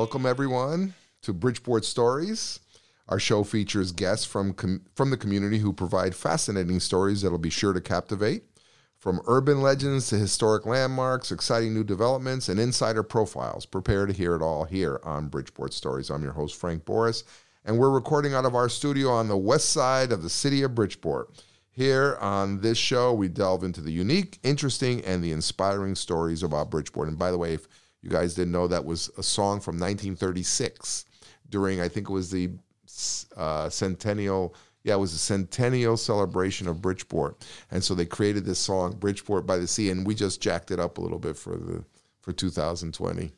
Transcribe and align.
Welcome, 0.00 0.24
everyone, 0.24 0.94
to 1.20 1.34
Bridgeport 1.34 1.84
Stories. 1.84 2.60
Our 3.10 3.18
show 3.18 3.44
features 3.44 3.92
guests 3.92 4.24
from, 4.24 4.54
com- 4.54 4.86
from 4.94 5.10
the 5.10 5.18
community 5.18 5.58
who 5.58 5.74
provide 5.74 6.14
fascinating 6.14 6.80
stories 6.80 7.20
that'll 7.20 7.36
be 7.36 7.50
sure 7.50 7.74
to 7.74 7.82
captivate. 7.82 8.44
From 8.96 9.20
urban 9.26 9.60
legends 9.60 10.08
to 10.08 10.16
historic 10.16 10.64
landmarks, 10.64 11.30
exciting 11.30 11.74
new 11.74 11.84
developments, 11.84 12.48
and 12.48 12.58
insider 12.58 13.02
profiles, 13.02 13.66
prepare 13.66 14.06
to 14.06 14.14
hear 14.14 14.34
it 14.34 14.40
all 14.40 14.64
here 14.64 15.02
on 15.04 15.28
Bridgeport 15.28 15.74
Stories. 15.74 16.08
I'm 16.08 16.22
your 16.22 16.32
host, 16.32 16.56
Frank 16.56 16.86
Boris, 16.86 17.22
and 17.66 17.76
we're 17.76 17.90
recording 17.90 18.32
out 18.32 18.46
of 18.46 18.54
our 18.54 18.70
studio 18.70 19.10
on 19.10 19.28
the 19.28 19.36
west 19.36 19.68
side 19.68 20.12
of 20.12 20.22
the 20.22 20.30
city 20.30 20.62
of 20.62 20.74
Bridgeport. 20.74 21.44
Here 21.72 22.16
on 22.22 22.62
this 22.62 22.78
show, 22.78 23.12
we 23.12 23.28
delve 23.28 23.64
into 23.64 23.82
the 23.82 23.92
unique, 23.92 24.38
interesting, 24.42 25.04
and 25.04 25.22
the 25.22 25.32
inspiring 25.32 25.94
stories 25.94 26.42
about 26.42 26.70
Bridgeport. 26.70 27.08
And 27.08 27.18
by 27.18 27.30
the 27.30 27.38
way, 27.38 27.52
if 27.52 27.68
you 28.02 28.10
guys 28.10 28.34
didn't 28.34 28.52
know, 28.52 28.66
that 28.66 28.84
was 28.84 29.10
a 29.18 29.22
song 29.22 29.60
from 29.60 29.74
1936 29.74 31.04
during, 31.48 31.80
I 31.80 31.88
think 31.88 32.08
it 32.08 32.12
was 32.12 32.30
the 32.30 32.50
uh, 33.36 33.68
centennial. 33.68 34.54
Yeah, 34.82 34.94
it 34.94 34.98
was 34.98 35.12
a 35.12 35.18
centennial 35.18 35.96
celebration 35.96 36.66
of 36.66 36.80
Bridgeport, 36.80 37.44
and 37.70 37.84
so 37.84 37.94
they 37.94 38.06
created 38.06 38.46
this 38.46 38.58
song, 38.58 38.96
"Bridgeport 38.96 39.46
by 39.46 39.58
the 39.58 39.66
Sea," 39.66 39.90
and 39.90 40.06
we 40.06 40.14
just 40.14 40.40
jacked 40.40 40.70
it 40.70 40.80
up 40.80 40.96
a 40.96 41.02
little 41.02 41.18
bit 41.18 41.36
for 41.36 41.56
the 41.56 41.84
for 42.20 42.32
2020. 42.32 43.32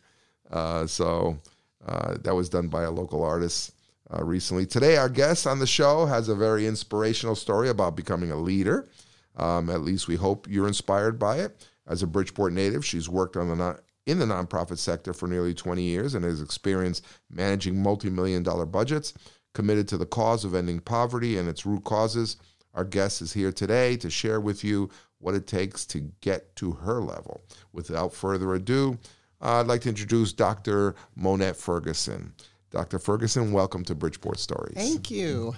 Uh, 0.50 0.86
so 0.86 1.38
uh, 1.86 2.16
that 2.22 2.34
was 2.34 2.48
done 2.48 2.68
by 2.68 2.82
a 2.84 2.90
local 2.90 3.24
artist 3.24 3.74
uh, 4.14 4.24
recently. 4.24 4.66
Today, 4.66 4.96
our 4.96 5.08
guest 5.08 5.46
on 5.46 5.58
the 5.58 5.66
show 5.66 6.06
has 6.06 6.28
a 6.28 6.34
very 6.34 6.66
inspirational 6.66 7.34
story 7.34 7.68
about 7.68 7.96
becoming 7.96 8.30
a 8.30 8.36
leader. 8.36 8.88
Um, 9.36 9.70
at 9.70 9.80
least 9.80 10.08
we 10.08 10.16
hope 10.16 10.46
you're 10.48 10.68
inspired 10.68 11.18
by 11.18 11.38
it. 11.38 11.68
As 11.88 12.02
a 12.02 12.06
Bridgeport 12.06 12.52
native, 12.52 12.84
she's 12.84 13.08
worked 13.08 13.36
on 13.36 13.48
the 13.48 13.78
in 14.06 14.18
the 14.18 14.24
nonprofit 14.26 14.78
sector 14.78 15.12
for 15.12 15.28
nearly 15.28 15.54
20 15.54 15.82
years 15.82 16.14
and 16.14 16.24
has 16.24 16.40
experience 16.40 17.02
managing 17.30 17.82
multi 17.82 18.10
million 18.10 18.42
dollar 18.42 18.66
budgets, 18.66 19.14
committed 19.54 19.86
to 19.88 19.96
the 19.96 20.06
cause 20.06 20.44
of 20.44 20.54
ending 20.54 20.80
poverty 20.80 21.38
and 21.38 21.48
its 21.48 21.64
root 21.64 21.84
causes. 21.84 22.36
Our 22.74 22.84
guest 22.84 23.20
is 23.20 23.32
here 23.32 23.52
today 23.52 23.96
to 23.98 24.10
share 24.10 24.40
with 24.40 24.64
you 24.64 24.90
what 25.18 25.34
it 25.34 25.46
takes 25.46 25.84
to 25.86 26.00
get 26.20 26.54
to 26.56 26.72
her 26.72 27.00
level. 27.00 27.42
Without 27.72 28.12
further 28.12 28.54
ado, 28.54 28.98
uh, 29.40 29.60
I'd 29.60 29.66
like 29.66 29.82
to 29.82 29.88
introduce 29.88 30.32
Dr. 30.32 30.94
Monette 31.14 31.56
Ferguson. 31.56 32.32
Dr. 32.70 32.98
Ferguson, 32.98 33.52
welcome 33.52 33.84
to 33.84 33.94
Bridgeport 33.94 34.38
Stories. 34.38 34.74
Thank 34.74 35.10
you. 35.10 35.54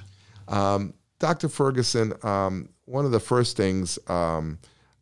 Um, 0.49 0.93
Dr. 1.19 1.49
Ferguson, 1.49 2.13
um, 2.23 2.69
one 2.87 3.05
of 3.05 3.13
the 3.13 3.21
first 3.21 3.57
things 3.57 3.99
um, 4.09 4.59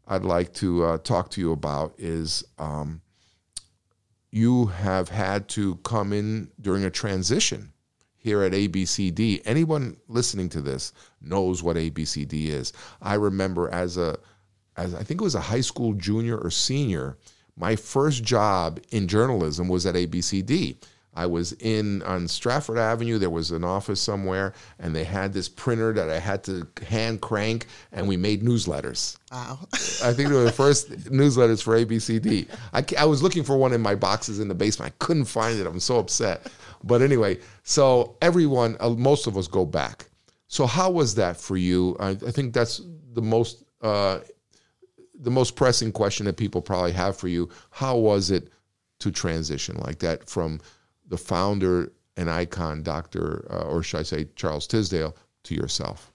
I'd 0.06 0.24
like 0.24 0.52
to 0.54 0.84
uh, 0.84 0.98
talk 0.98 1.30
to 1.30 1.40
you 1.40 1.52
about 1.52 1.94
is 1.98 2.44
um, 2.58 3.00
you 4.32 4.66
have 4.66 5.10
had 5.10 5.46
to 5.46 5.76
come 5.76 6.12
in 6.12 6.50
during 6.60 6.84
a 6.84 6.90
transition 6.90 7.72
here 8.16 8.42
at 8.42 8.52
ABCD. 8.52 9.42
Anyone 9.44 9.98
listening 10.08 10.48
to 10.48 10.62
this 10.62 10.92
knows 11.20 11.62
what 11.62 11.76
ABCD 11.76 12.48
is. 12.48 12.72
I 13.00 13.14
remember 13.14 13.68
as 13.68 13.96
a 13.98 14.18
as 14.76 14.94
I 14.94 15.02
think 15.02 15.20
it 15.20 15.24
was 15.24 15.34
a 15.34 15.40
high 15.40 15.60
school 15.60 15.92
junior 15.92 16.38
or 16.38 16.50
senior, 16.50 17.18
my 17.56 17.76
first 17.76 18.24
job 18.24 18.80
in 18.90 19.06
journalism 19.06 19.68
was 19.68 19.84
at 19.84 19.94
ABCD. 19.94 20.76
I 21.14 21.26
was 21.26 21.52
in 21.52 22.02
on 22.02 22.26
Stratford 22.26 22.78
Avenue. 22.78 23.18
There 23.18 23.30
was 23.30 23.50
an 23.50 23.64
office 23.64 24.00
somewhere, 24.00 24.54
and 24.78 24.96
they 24.96 25.04
had 25.04 25.32
this 25.32 25.48
printer 25.48 25.92
that 25.92 26.08
I 26.08 26.18
had 26.18 26.42
to 26.44 26.66
hand 26.86 27.20
crank, 27.20 27.66
and 27.92 28.08
we 28.08 28.16
made 28.16 28.42
newsletters. 28.42 29.18
Wow. 29.30 29.58
I 29.72 30.12
think 30.12 30.30
they 30.30 30.34
were 30.34 30.44
the 30.44 30.52
first 30.52 30.90
newsletters 31.10 31.62
for 31.62 31.76
ABCD. 31.76 32.48
I, 32.72 32.84
I 32.98 33.04
was 33.04 33.22
looking 33.22 33.42
for 33.42 33.56
one 33.58 33.72
in 33.72 33.82
my 33.82 33.94
boxes 33.94 34.40
in 34.40 34.48
the 34.48 34.54
basement. 34.54 34.92
I 34.92 35.04
couldn't 35.04 35.26
find 35.26 35.58
it. 35.60 35.66
I'm 35.66 35.80
so 35.80 35.98
upset. 35.98 36.50
But 36.82 37.02
anyway, 37.02 37.38
so 37.62 38.16
everyone, 38.22 38.76
uh, 38.80 38.90
most 38.90 39.26
of 39.26 39.36
us 39.36 39.46
go 39.46 39.66
back. 39.66 40.08
So 40.48 40.66
how 40.66 40.90
was 40.90 41.14
that 41.16 41.36
for 41.36 41.56
you? 41.56 41.96
I, 42.00 42.10
I 42.10 42.30
think 42.30 42.52
that's 42.52 42.80
the 43.12 43.22
most 43.22 43.64
uh, 43.80 44.20
the 45.14 45.30
most 45.30 45.56
pressing 45.56 45.92
question 45.92 46.26
that 46.26 46.36
people 46.36 46.60
probably 46.60 46.92
have 46.92 47.16
for 47.16 47.28
you. 47.28 47.48
How 47.70 47.96
was 47.96 48.30
it 48.30 48.48
to 49.00 49.10
transition 49.10 49.76
like 49.78 49.98
that 50.00 50.28
from 50.28 50.60
the 51.08 51.18
founder 51.18 51.92
and 52.16 52.30
icon, 52.30 52.82
Dr. 52.82 53.46
Uh, 53.50 53.68
or 53.68 53.82
should 53.82 54.00
I 54.00 54.02
say 54.02 54.28
Charles 54.36 54.66
Tisdale, 54.66 55.16
to 55.44 55.54
yourself? 55.54 56.12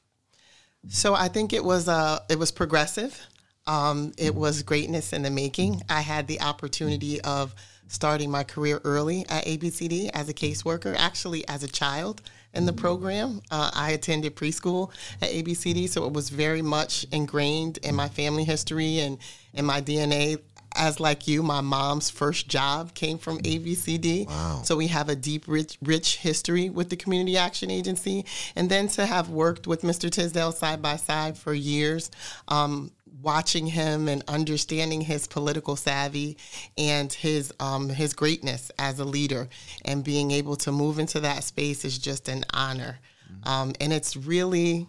So 0.88 1.14
I 1.14 1.28
think 1.28 1.54
it 1.54 1.64
was 1.64 1.88
uh, 1.88 2.20
it 2.30 2.40
was 2.40 2.52
progressive. 2.52 3.20
Um, 3.66 4.14
it 4.18 4.34
was 4.34 4.64
greatness 4.64 5.12
in 5.12 5.24
the 5.24 5.30
making. 5.30 5.82
I 5.90 6.02
had 6.02 6.28
the 6.28 6.40
opportunity 6.40 7.20
of 7.22 7.54
starting 7.88 8.32
my 8.32 8.44
career 8.44 8.80
early 8.84 9.26
at 9.30 9.46
ABCD 9.46 10.10
as 10.14 10.30
a 10.30 10.34
caseworker, 10.34 10.96
actually 10.98 11.48
as 11.48 11.64
a 11.64 11.68
child 11.68 12.22
in 12.54 12.66
the 12.66 12.74
program. 12.74 13.42
Uh, 13.52 13.72
I 13.74 13.92
attended 13.92 14.36
preschool 14.36 14.92
at 15.22 15.30
ABCD, 15.30 15.90
so 15.90 16.06
it 16.06 16.14
was 16.14 16.30
very 16.30 16.62
much 16.62 17.06
ingrained 17.12 17.78
in 17.80 17.96
my 17.96 18.08
family 18.08 18.44
history 18.44 19.00
and 19.00 19.18
in 19.54 19.66
my 19.66 19.82
DNA 19.82 20.40
as 20.78 21.00
like 21.00 21.28
you, 21.28 21.44
my 21.44 21.62
mom's 21.62 22.10
first 22.10 22.48
job 22.48 22.94
came 22.94 23.18
from 23.18 23.40
ABCD. 23.40 24.28
Wow. 24.28 24.62
So 24.64 24.76
we 24.78 24.88
have 24.88 25.10
a 25.10 25.16
deep, 25.16 25.46
rich, 25.48 25.78
rich 25.82 26.18
history 26.18 26.70
with 26.70 26.90
the 26.90 26.96
Community 26.96 27.38
Action 27.38 27.70
Agency. 27.72 28.26
And 28.56 28.70
then 28.70 28.88
to 28.90 29.06
have 29.06 29.30
worked 29.30 29.68
with 29.68 29.82
Mr. 29.82 30.10
Tisdale 30.10 30.52
side 30.52 30.82
by 30.82 30.96
side 30.96 31.38
for 31.38 31.54
years, 31.54 32.12
um, 32.48 32.92
watching 33.22 33.66
him 33.66 34.08
and 34.08 34.24
understanding 34.28 35.02
his 35.02 35.28
political 35.28 35.76
savvy 35.76 36.38
and 36.78 37.12
his 37.12 37.52
um, 37.60 37.90
his 37.90 38.14
greatness 38.14 38.72
as 38.78 39.00
a 39.00 39.06
leader 39.06 39.50
and 39.86 40.04
being 40.04 40.32
able 40.32 40.56
to 40.56 40.72
move 40.72 41.00
into 41.00 41.20
that 41.20 41.44
space 41.44 41.84
is 41.84 41.98
just 41.98 42.30
an 42.30 42.46
honor. 42.54 43.00
Mm-hmm. 43.32 43.50
Um, 43.50 43.74
and 43.82 43.92
it's 43.92 44.16
really 44.16 44.88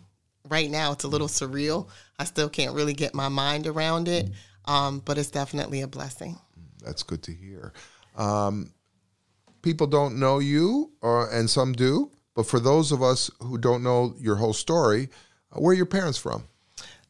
right 0.48 0.70
now 0.70 0.92
it's 0.92 1.04
a 1.04 1.08
little 1.08 1.28
surreal. 1.28 1.88
I 2.18 2.24
still 2.24 2.48
can't 2.48 2.74
really 2.74 2.94
get 2.94 3.14
my 3.14 3.28
mind 3.28 3.66
around 3.66 4.08
it. 4.08 4.26
Mm-hmm 4.26 4.34
um, 4.68 5.00
but 5.04 5.18
it's 5.18 5.30
definitely 5.30 5.80
a 5.80 5.88
blessing. 5.88 6.38
That's 6.84 7.02
good 7.02 7.22
to 7.24 7.32
hear. 7.32 7.72
Um, 8.16 8.72
people 9.62 9.86
don't 9.86 10.20
know 10.20 10.38
you, 10.38 10.92
or, 11.00 11.30
and 11.32 11.50
some 11.50 11.72
do, 11.72 12.12
but 12.34 12.46
for 12.46 12.60
those 12.60 12.92
of 12.92 13.02
us 13.02 13.30
who 13.40 13.58
don't 13.58 13.82
know 13.82 14.14
your 14.18 14.36
whole 14.36 14.52
story, 14.52 15.08
uh, 15.50 15.60
where 15.60 15.72
are 15.72 15.76
your 15.76 15.86
parents 15.86 16.18
from? 16.18 16.44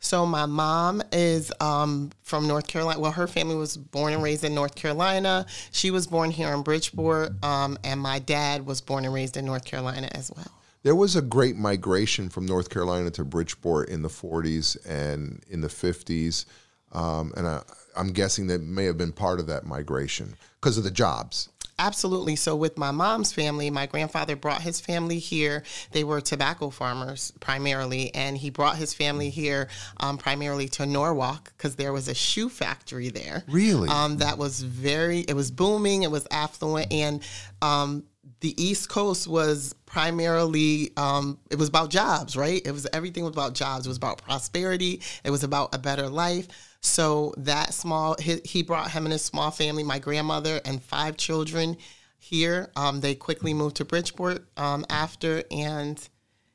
So 0.01 0.25
my 0.25 0.47
mom 0.47 1.03
is 1.11 1.53
um, 1.61 2.11
from 2.23 2.47
North 2.47 2.69
Carolina. 2.69 3.01
Well, 3.01 3.11
her 3.11 3.27
family 3.27 3.57
was 3.57 3.77
born 3.77 4.13
and 4.13 4.23
raised 4.23 4.45
in 4.45 4.55
North 4.55 4.77
Carolina. 4.77 5.45
She 5.73 5.91
was 5.91 6.07
born 6.07 6.31
here 6.31 6.55
in 6.55 6.63
Bridgeport, 6.63 7.45
um, 7.45 7.77
and 7.83 8.01
my 8.01 8.21
dad 8.21 8.65
was 8.65 8.81
born 8.81 9.05
and 9.05 9.13
raised 9.13 9.37
in 9.37 9.45
North 9.45 9.65
Carolina 9.65 10.09
as 10.13 10.31
well. 10.35 10.47
There 10.85 10.95
was 10.95 11.17
a 11.17 11.23
great 11.23 11.57
migration 11.57 12.29
from 12.29 12.47
North 12.47 12.71
Carolina 12.71 13.11
to 13.11 13.25
Bridgeport 13.25 13.89
in 13.89 14.03
the 14.03 14.09
40s 14.09 14.79
and 14.89 15.43
in 15.51 15.61
the 15.61 15.69
50s. 15.69 16.45
Um, 16.93 17.33
and 17.37 17.47
I, 17.47 17.63
I'm 17.97 18.13
guessing 18.13 18.47
that 18.49 18.63
may 18.63 18.85
have 18.85 18.99
been 18.99 19.13
part 19.13 19.41
of 19.41 19.47
that 19.49 19.67
migration 19.67 20.37
because 20.61 20.79
of 20.79 20.85
the 20.85 20.91
jobs. 20.91 21.49
Absolutely. 21.81 22.35
So, 22.35 22.57
with 22.57 22.77
my 22.77 22.91
mom's 22.91 23.33
family, 23.33 23.71
my 23.71 23.87
grandfather 23.87 24.35
brought 24.35 24.63
his 24.63 24.81
family 24.81 25.21
here. 25.21 25.63
They 25.93 26.03
were 26.03 26.21
tobacco 26.21 26.71
farmers 26.71 27.33
primarily, 27.39 28.13
and 28.15 28.37
he 28.37 28.51
brought 28.51 28.77
his 28.77 28.95
family 28.95 29.31
here 29.31 29.69
um, 29.99 30.19
primarily 30.19 30.69
to 30.71 30.87
Norwalk 30.87 31.53
because 31.57 31.77
there 31.77 31.93
was 31.93 32.09
a 32.09 32.15
shoe 32.15 32.49
factory 32.49 33.11
there. 33.11 33.45
Really? 33.47 33.89
Um, 33.89 34.17
that 34.19 34.39
was 34.39 34.61
very, 34.61 35.21
it 35.21 35.35
was 35.35 35.53
booming, 35.53 36.03
it 36.03 36.11
was 36.11 36.27
affluent, 36.33 36.93
and 36.93 37.23
um, 37.63 38.05
the 38.41 38.63
East 38.63 38.89
Coast 38.89 39.27
was 39.27 39.75
primarily 39.87 40.93
um, 40.97 41.39
it 41.51 41.57
was 41.57 41.69
about 41.69 41.91
jobs, 41.91 42.37
right? 42.37 42.63
It 42.65 42.73
was 42.73 42.87
everything 42.93 43.25
was 43.25 43.33
about 43.33 43.55
jobs. 43.55 43.87
It 43.87 43.89
was 43.89 43.97
about 43.97 44.23
prosperity. 44.23 45.03
It 45.25 45.31
was 45.31 45.43
about 45.43 45.75
a 45.75 45.79
better 45.79 46.09
life. 46.09 46.49
So 46.81 47.35
that 47.39 47.75
small, 47.75 48.17
he, 48.21 48.41
he 48.45 48.63
brought 48.63 48.91
him 48.93 49.05
and 49.05 49.13
his 49.13 49.25
small 49.25 49.51
family, 49.51 49.83
my 49.83 49.99
grandmother 49.99 50.61
and 50.65 50.83
five 50.83 51.17
children 51.17 51.77
here. 52.19 52.71
Um, 52.77 53.01
they 53.01 53.15
quickly 53.15 53.53
moved 53.55 53.77
to 53.77 53.85
Bridgeport 53.85 54.47
um, 54.57 54.87
after, 54.89 55.43
and 55.51 56.01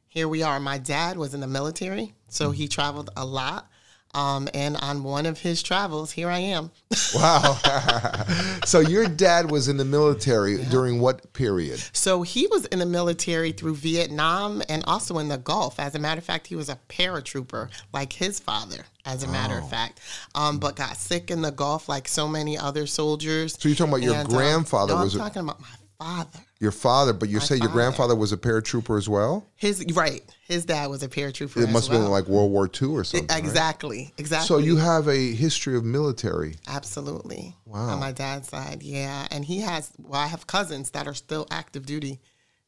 here 0.08 0.28
we 0.28 0.44
are. 0.44 0.60
My 0.60 0.78
dad 0.78 1.18
was 1.18 1.34
in 1.34 1.42
the 1.42 1.48
military, 1.48 2.14
so 2.30 2.52
he 2.52 2.68
traveled 2.68 3.10
a 3.18 3.26
lot. 3.26 3.70
Um, 4.14 4.48
and 4.54 4.78
on 4.78 5.04
one 5.04 5.26
of 5.26 5.40
his 5.40 5.64
travels, 5.64 6.12
here 6.12 6.30
I 6.30 6.40
am. 6.40 6.72
wow. 7.16 7.58
so 8.66 8.80
your 8.80 9.08
dad 9.08 9.50
was 9.50 9.68
in 9.68 9.78
the 9.78 9.86
military 9.86 10.58
yeah. 10.58 10.70
during 10.70 11.00
what 11.00 11.34
period? 11.34 11.84
So 11.94 12.22
he 12.22 12.48
was 12.48 12.66
in 12.66 12.80
the 12.80 12.86
military 12.86 13.52
through 13.52 13.76
Vietnam 13.76 14.62
and 14.70 14.84
also 14.86 15.18
in 15.18 15.30
the 15.30 15.38
Gulf. 15.38 15.80
As 15.80 15.96
a 15.96 16.00
matter 16.00 16.20
of 16.20 16.26
fact, 16.26 16.48
he 16.48 16.56
was 16.56 16.70
a 16.70 16.78
paratrooper 16.90 17.70
like 17.92 18.14
his 18.14 18.40
father, 18.40 18.86
as 19.06 19.24
a 19.24 19.28
matter 19.28 19.58
of 19.58 19.70
fact, 19.70 20.00
um, 20.36 20.60
but 20.60 20.76
got 20.76 20.98
sick 20.98 21.32
in 21.32 21.42
the 21.42 21.52
Gulf 21.52 21.90
like 21.90 22.08
so 22.08 22.28
many 22.28 22.58
other 22.58 22.86
soldiers. 22.86 23.58
So 23.60 23.70
you're 23.70 23.76
talking 23.76 23.94
about 23.94 24.04
your 24.04 24.16
and, 24.16 24.30
grandfather 24.30 24.94
uh, 24.94 24.98
no, 24.98 25.04
was 25.04 25.16
I'm 25.16 25.22
talking 25.22 25.42
about 25.42 25.60
my 25.60 25.68
father. 25.98 26.40
Your 26.60 26.72
father, 26.72 27.14
but 27.14 27.30
you 27.30 27.40
say 27.40 27.58
your 27.58 27.70
grandfather 27.70 28.16
was 28.16 28.32
a 28.32 28.38
paratrooper 28.38 28.98
as 28.98 29.10
well. 29.10 29.46
His 29.56 29.86
right. 29.94 30.24
His 30.48 30.66
dad 30.66 30.90
was 30.90 31.04
a 31.04 31.10
paratrooper. 31.10 31.62
It 31.62 31.70
must 31.70 31.90
have 31.90 32.00
been 32.00 32.10
like 32.10 32.28
World 32.28 32.52
War 32.52 32.70
II 32.70 32.90
or 32.90 33.04
something. 33.04 33.28
right? 33.28 33.40
exactly. 33.40 34.14
Exactly. 34.18 34.48
So 34.48 34.58
you 34.58 34.78
have 34.78 35.08
a 35.08 35.34
history 35.34 35.76
of 35.76 35.84
military. 35.84 36.56
Absolutely. 36.68 37.56
Wow. 37.66 37.90
On 37.90 38.00
my 38.00 38.12
dad's 38.12 38.50
side, 38.50 38.84
yeah. 38.84 39.28
And 39.32 39.44
he 39.44 39.60
has, 39.60 39.92
well, 39.98 40.22
I 40.22 40.28
have 40.28 40.48
cousins 40.48 40.92
that 40.92 41.08
are 41.08 41.14
still 41.14 41.48
active 41.52 41.86
duty 41.86 42.20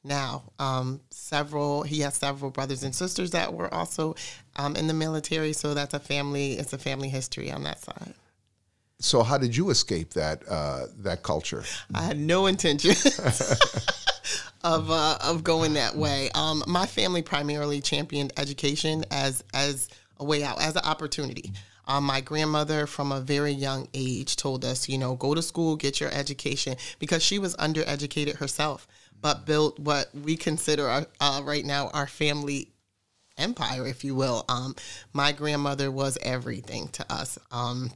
now. 0.04 0.44
Um, 0.60 1.02
several, 1.10 1.84
he 1.84 2.02
has 2.02 2.16
several 2.16 2.52
brothers 2.52 2.84
and 2.84 2.94
sisters 2.94 3.32
that 3.32 3.54
were 3.54 3.74
also 3.74 4.16
um, 4.56 4.76
in 4.76 4.88
the 4.88 4.94
military. 4.94 5.54
So 5.54 5.74
that's 5.74 5.94
a 5.94 6.00
family, 6.00 6.54
it's 6.54 6.74
a 6.74 6.78
family 6.78 7.10
history 7.10 7.52
on 7.52 7.64
that 7.64 7.82
side. 7.82 8.14
So 9.00 9.24
how 9.24 9.38
did 9.38 9.56
you 9.56 9.70
escape 9.70 10.14
that 10.14 10.48
uh, 10.50 10.88
that 11.00 11.24
culture? 11.24 11.64
I 11.94 12.04
had 12.04 12.18
no 12.18 12.48
intention 12.48 12.92
of 14.64 14.90
uh, 14.90 15.18
of 15.22 15.44
going 15.44 15.74
that 15.74 15.96
way. 15.96 16.30
Um, 16.34 16.64
my 16.68 16.86
family 16.86 17.22
primarily 17.22 17.82
championed 17.82 18.34
education 18.38 19.04
as 19.12 19.44
as 19.54 19.90
a 20.18 20.24
way 20.24 20.44
out, 20.44 20.62
as 20.62 20.76
an 20.76 20.84
opportunity. 20.86 21.52
Um, 21.88 22.06
my 22.06 22.22
grandmother, 22.22 22.88
from 22.88 23.12
a 23.12 23.22
very 23.22 23.52
young 23.52 23.88
age, 23.94 24.38
told 24.38 24.66
us, 24.66 24.90
you 24.90 24.98
know, 24.98 25.16
go 25.16 25.36
to 25.36 25.42
school, 25.42 25.76
get 25.76 26.00
your 26.00 26.10
education, 26.12 26.78
because 26.98 27.22
she 27.22 27.38
was 27.38 27.56
undereducated 27.58 28.38
herself, 28.38 28.88
but 29.22 29.46
built 29.46 29.78
what 29.78 30.10
we 30.16 30.36
consider 30.36 30.88
our, 30.88 31.06
uh, 31.20 31.42
right 31.44 31.64
now 31.64 31.90
our 31.90 32.08
family 32.08 32.70
empire, 33.38 33.86
if 33.86 34.04
you 34.04 34.16
will. 34.16 34.46
Um, 34.50 34.76
my 35.14 35.32
grandmother 35.32 35.92
was 35.92 36.18
everything 36.24 36.88
to 36.90 37.14
us. 37.14 37.38
Um, 37.52 37.92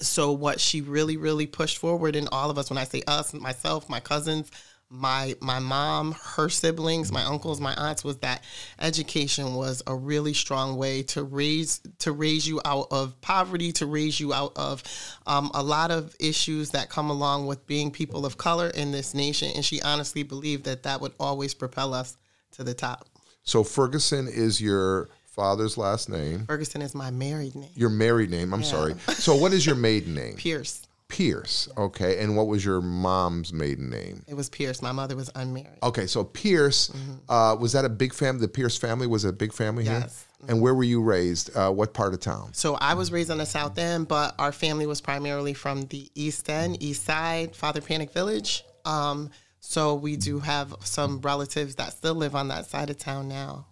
so 0.00 0.32
what 0.32 0.60
she 0.60 0.80
really 0.80 1.16
really 1.16 1.46
pushed 1.46 1.78
forward 1.78 2.16
in 2.16 2.28
all 2.32 2.50
of 2.50 2.58
us 2.58 2.70
when 2.70 2.78
i 2.78 2.84
say 2.84 3.02
us 3.06 3.34
myself 3.34 3.88
my 3.88 4.00
cousins 4.00 4.50
my 4.92 5.34
my 5.40 5.58
mom 5.58 6.12
her 6.12 6.50
siblings 6.50 7.10
my 7.10 7.24
uncles 7.24 7.60
my 7.60 7.74
aunts 7.74 8.04
was 8.04 8.18
that 8.18 8.44
education 8.78 9.54
was 9.54 9.82
a 9.86 9.94
really 9.94 10.34
strong 10.34 10.76
way 10.76 11.02
to 11.02 11.22
raise 11.22 11.80
to 11.98 12.12
raise 12.12 12.46
you 12.46 12.60
out 12.66 12.88
of 12.90 13.18
poverty 13.22 13.72
to 13.72 13.86
raise 13.86 14.20
you 14.20 14.34
out 14.34 14.52
of 14.54 14.82
um, 15.26 15.50
a 15.54 15.62
lot 15.62 15.90
of 15.90 16.14
issues 16.20 16.70
that 16.70 16.90
come 16.90 17.08
along 17.08 17.46
with 17.46 17.66
being 17.66 17.90
people 17.90 18.26
of 18.26 18.36
color 18.36 18.68
in 18.68 18.92
this 18.92 19.14
nation. 19.14 19.50
And 19.54 19.64
she 19.64 19.80
honestly 19.82 20.22
believed 20.22 20.64
that 20.64 20.82
that 20.82 21.00
would 21.00 21.12
always 21.18 21.54
propel 21.54 21.94
us 21.94 22.16
to 22.52 22.64
the 22.64 22.74
top. 22.74 23.08
So 23.44 23.64
Ferguson 23.64 24.28
is 24.28 24.60
your 24.60 25.08
father's 25.32 25.76
last 25.78 26.08
name. 26.08 26.44
ferguson 26.46 26.82
is 26.82 26.94
my 26.94 27.10
married 27.10 27.54
name 27.54 27.70
Your 27.74 27.90
married 27.90 28.30
name. 28.30 28.52
I'm 28.52 28.62
sorry. 28.62 28.94
So 29.14 29.34
what 29.34 29.52
is 29.52 29.64
your 29.64 29.76
maiden 29.76 30.14
name? 30.14 30.36
pierce 30.36 30.86
Pierce. 31.12 31.68
Okay. 31.76 32.22
And 32.22 32.38
what 32.38 32.46
was 32.46 32.64
your 32.64 32.80
mom's 32.80 33.52
maiden 33.52 33.90
name? 33.90 34.24
it 34.26 34.34
was 34.34 34.48
pierce 34.48 34.80
my 34.80 34.92
mother 34.92 35.14
was 35.14 35.30
unmarried 35.34 35.78
Okay. 35.82 36.06
So 36.06 36.24
Pierce, 36.24 36.90
uh, 37.28 37.54
was 37.60 37.72
that 37.72 37.84
a 37.84 37.90
big 37.90 38.14
family? 38.14 38.40
The 38.40 38.48
Pierce 38.48 38.78
family 38.78 39.06
was 39.06 39.26
a 39.26 39.32
big 39.32 39.52
family 39.52 39.84
here. 39.84 40.00
Yes. 40.00 40.24
And 40.48 40.62
where 40.62 40.74
were 40.74 40.84
you 40.84 41.02
raised? 41.02 41.54
Uh, 41.54 41.70
what 41.70 41.92
part 41.92 42.14
of 42.14 42.20
town? 42.20 42.54
So 42.54 42.76
I 42.76 42.94
was 42.94 43.12
raised 43.12 43.30
on 43.30 43.36
the 43.38 43.46
South 43.46 43.76
End, 43.78 44.08
but 44.08 44.34
our 44.38 44.52
family 44.52 44.86
was 44.86 45.02
primarily 45.02 45.52
from 45.52 45.82
the 45.82 46.10
East 46.14 46.48
End, 46.48 46.82
East 46.82 47.04
Side, 47.04 47.54
Father 47.54 47.82
Panik 47.82 48.10
Village. 48.12 48.64
Um, 48.86 49.30
so 49.60 49.94
we 49.94 50.16
do 50.16 50.40
have 50.40 50.74
some 50.80 51.20
relatives 51.20 51.74
that 51.76 51.92
still 51.92 52.14
live 52.14 52.34
on 52.34 52.48
that 52.48 52.66
side 52.66 52.88
of 52.88 52.96
town 52.96 53.28
now. 53.28 53.66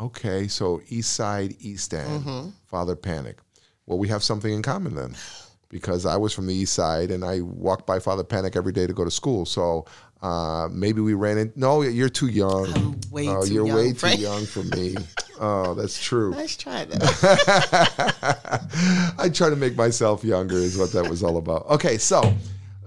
Okay. 0.00 0.48
So 0.48 0.80
East 0.88 1.12
Side, 1.12 1.54
East 1.60 1.92
End, 1.94 2.52
Father 2.66 2.96
Panik. 2.96 3.36
Well, 3.86 3.98
we 3.98 4.08
have 4.08 4.22
something 4.22 4.52
in 4.52 4.62
common 4.62 4.94
then. 4.94 5.14
Because 5.68 6.04
I 6.04 6.18
was 6.18 6.34
from 6.34 6.46
the 6.46 6.54
east 6.54 6.74
side 6.74 7.10
and 7.10 7.24
I 7.24 7.40
walked 7.40 7.86
by 7.86 7.98
Father 7.98 8.22
Panik 8.22 8.56
every 8.56 8.72
day 8.72 8.86
to 8.86 8.92
go 8.92 9.06
to 9.06 9.10
school. 9.10 9.46
So 9.46 9.86
uh, 10.22 10.68
maybe 10.70 11.00
we 11.00 11.14
ran 11.14 11.36
in. 11.38 11.52
No, 11.56 11.82
you're 11.82 12.08
too 12.08 12.28
young. 12.28 12.72
I'm 12.74 13.00
way 13.10 13.28
oh, 13.28 13.44
too 13.44 13.54
you're 13.54 13.66
young, 13.66 13.76
way 13.76 13.92
too 13.92 14.20
young 14.20 14.46
for 14.46 14.62
me. 14.62 14.94
oh, 15.40 15.74
that's 15.74 16.00
true. 16.00 16.32
Let's 16.32 16.56
try 16.56 16.84
that. 16.84 17.04
I 19.18 19.28
try 19.30 19.50
to 19.50 19.56
make 19.56 19.74
myself 19.74 20.22
younger, 20.22 20.56
is 20.56 20.78
what 20.78 20.92
that 20.92 21.10
was 21.10 21.24
all 21.24 21.38
about. 21.38 21.66
Okay, 21.66 21.98
so 21.98 22.34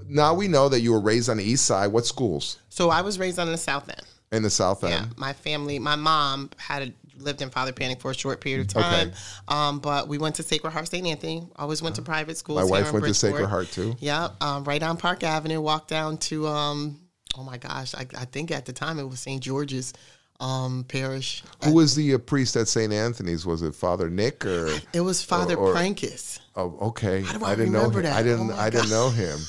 now 0.07 0.33
we 0.33 0.47
know 0.47 0.69
that 0.69 0.79
you 0.79 0.93
were 0.93 1.01
raised 1.01 1.27
on 1.29 1.37
the 1.37 1.43
east 1.43 1.65
side. 1.65 1.87
What 1.87 2.05
schools? 2.05 2.59
so 2.69 2.89
I 2.89 3.01
was 3.01 3.19
raised 3.19 3.37
on 3.37 3.51
the 3.51 3.57
South 3.57 3.89
End. 3.89 4.03
In 4.31 4.43
the 4.43 4.49
south 4.49 4.83
end. 4.83 4.93
Yeah, 4.93 5.05
my 5.17 5.33
family, 5.33 5.79
my 5.79 5.95
mom 5.95 6.49
had 6.57 6.81
a, 6.83 6.93
lived 7.21 7.41
in 7.41 7.49
Father 7.49 7.71
Panik 7.71 8.01
for 8.01 8.11
a 8.11 8.13
short 8.13 8.41
period 8.41 8.61
of 8.61 8.67
time. 8.67 9.11
Um, 9.47 9.79
but 9.79 10.07
we 10.07 10.17
went 10.17 10.35
to 10.35 10.43
Sacred 10.43 10.71
Heart 10.71 10.89
St. 10.89 11.05
Anthony. 11.05 11.47
Always 11.55 11.81
went 11.81 11.95
to 11.95 12.01
private 12.01 12.37
schools. 12.37 12.59
My 12.59 12.65
wife 12.65 12.91
went 12.91 13.05
to 13.05 13.13
Sacred 13.13 13.47
Heart 13.47 13.71
too. 13.71 13.95
Yeah, 13.99 14.29
um, 14.41 14.63
right 14.63 14.81
on 14.81 14.97
Park 14.97 15.23
Avenue. 15.23 15.61
Walked 15.61 15.89
down 15.89 16.17
to 16.17 16.47
um, 16.47 16.99
oh 17.37 17.43
my 17.43 17.57
gosh, 17.57 17.93
I, 17.95 18.07
I 18.17 18.25
think 18.25 18.51
at 18.51 18.65
the 18.65 18.73
time 18.73 18.99
it 18.99 19.07
was 19.07 19.19
St. 19.19 19.41
George's 19.41 19.93
um, 20.39 20.85
Parish. 20.87 21.43
Who 21.63 21.73
was 21.73 21.95
the 21.95 22.15
uh, 22.15 22.17
priest 22.17 22.55
at 22.55 22.67
St. 22.67 22.91
Anthony's? 22.91 23.45
Was 23.45 23.61
it 23.61 23.73
Father 23.75 24.09
Nick 24.09 24.45
or? 24.45 24.69
It 24.93 25.01
was 25.01 25.21
Father 25.21 25.55
or- 25.55 25.73
Prankus. 25.73 26.39
Oh, 26.55 26.77
okay. 26.89 27.21
How 27.21 27.37
do 27.37 27.45
I 27.45 27.55
didn't 27.55 27.73
know 27.73 27.79
remember 27.79 27.99
him. 27.99 28.05
that? 28.05 28.15
I 28.15 28.23
didn't. 28.23 28.51
Oh 28.51 28.55
I 28.55 28.69
didn't 28.69 28.89
know 28.89 29.09
him. 29.09 29.39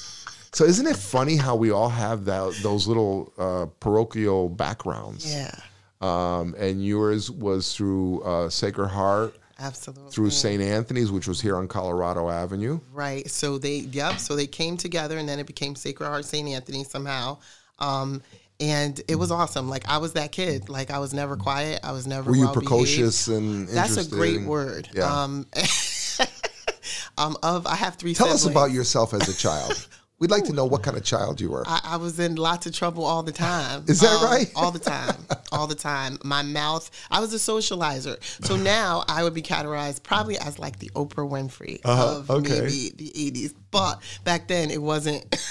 So 0.56 0.64
isn't 0.64 0.87
it 0.87 0.97
funny 0.97 1.37
how 1.37 1.55
we 1.55 1.70
all 1.70 1.91
have 1.91 2.25
that 2.25 2.58
those 2.62 2.88
little 2.88 3.31
uh, 3.37 3.67
parochial 3.79 4.49
backgrounds? 4.49 5.31
Yeah, 5.31 5.55
Um, 6.00 6.55
and 6.56 6.82
yours 6.82 7.31
was 7.31 7.76
through 7.76 8.23
uh, 8.23 8.49
Sacred 8.49 8.88
Heart, 8.88 9.37
absolutely. 9.58 10.11
through 10.12 10.31
St. 10.31 10.62
Anthony's, 10.62 11.12
which 11.12 11.29
was 11.29 11.43
here 11.43 11.58
on 11.58 11.69
Colorado 11.69 12.31
Avenue. 12.31 12.81
Right. 12.94 13.29
So 13.29 13.58
they, 13.58 13.81
yep. 13.81 14.19
So 14.19 14.35
they 14.35 14.47
came 14.47 14.79
together, 14.79 15.19
and 15.19 15.29
then 15.29 15.38
it 15.38 15.47
became 15.47 15.76
Sacred 15.76 16.06
Heart 16.06 16.25
St. 16.25 16.49
Anthony 16.49 16.85
somehow. 16.85 17.37
Um, 17.79 18.23
and 18.59 18.99
it 19.09 19.17
was 19.17 19.31
awesome. 19.31 19.69
Like 19.69 19.87
I 19.87 19.99
was 19.99 20.14
that 20.14 20.32
kid. 20.32 20.70
Like 20.70 20.91
I 20.91 21.00
was 21.00 21.12
never 21.12 21.37
quiet. 21.37 21.81
I 21.85 21.93
was 21.93 22.06
never. 22.06 22.31
Were 22.31 22.37
you 22.37 22.47
behaved. 22.47 22.61
precocious 22.61 23.29
and 23.29 23.69
That's 23.69 23.99
a 23.99 24.09
great 24.09 24.41
word. 24.41 24.88
Yeah. 24.94 25.05
Um, 25.05 25.47
um, 27.19 27.37
of 27.43 27.67
I 27.67 27.75
have 27.75 27.97
three. 27.97 28.14
Tell 28.14 28.29
us 28.29 28.47
about 28.47 28.70
yourself 28.70 29.12
as 29.12 29.29
a 29.29 29.37
child. 29.37 29.87
We'd 30.18 30.30
like 30.30 30.44
to 30.44 30.54
know 30.54 30.64
what 30.64 30.82
kind 30.82 30.96
of 30.96 31.04
child 31.04 31.42
you 31.42 31.50
were. 31.50 31.62
I, 31.66 31.80
I 31.84 31.96
was 31.96 32.18
in 32.18 32.36
lots 32.36 32.64
of 32.66 32.72
trouble 32.74 33.04
all 33.04 33.22
the 33.22 33.32
time. 33.32 33.84
Is 33.86 34.00
that 34.00 34.22
right? 34.24 34.50
All 34.56 34.70
the 34.70 34.78
time. 34.94 35.14
All 35.52 35.66
the 35.66 35.74
time. 35.74 36.18
My 36.24 36.42
mouth, 36.42 36.90
I 37.10 37.20
was 37.20 37.34
a 37.34 37.36
socializer. 37.36 38.16
So 38.44 38.56
now 38.76 39.04
I 39.08 39.23
would 39.23 39.35
be 39.35 39.42
categorized 39.42 40.02
probably 40.02 40.38
as 40.38 40.58
like 40.58 40.78
the 40.78 40.88
Oprah 40.90 41.28
Winfrey 41.30 41.80
of 41.85 42.30
Uh-huh, 42.30 42.38
okay. 42.38 42.61
maybe 42.62 42.92
the 42.96 43.11
80s. 43.11 43.54
But 43.70 44.00
back 44.25 44.49
then 44.49 44.70
it 44.70 44.80
wasn't. 44.82 45.25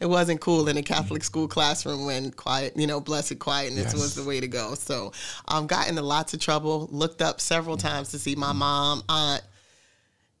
It 0.00 0.06
wasn't 0.06 0.40
cool 0.40 0.68
in 0.68 0.76
a 0.76 0.82
Catholic 0.82 1.24
school 1.24 1.48
classroom 1.48 2.04
when 2.04 2.30
quiet, 2.30 2.76
you 2.76 2.86
know, 2.86 3.00
blessed 3.00 3.38
quietness 3.40 3.86
Yes. 3.86 3.94
was 3.94 4.14
the 4.14 4.22
way 4.22 4.38
to 4.38 4.46
go. 4.46 4.74
So, 4.74 5.12
um, 5.48 5.66
got 5.66 5.88
into 5.88 6.02
lots 6.02 6.34
of 6.34 6.40
trouble. 6.40 6.88
Looked 6.92 7.20
up 7.20 7.40
several 7.40 7.76
times 7.76 8.10
to 8.10 8.18
see 8.18 8.36
my 8.36 8.52
mom, 8.52 9.02
aunt, 9.08 9.42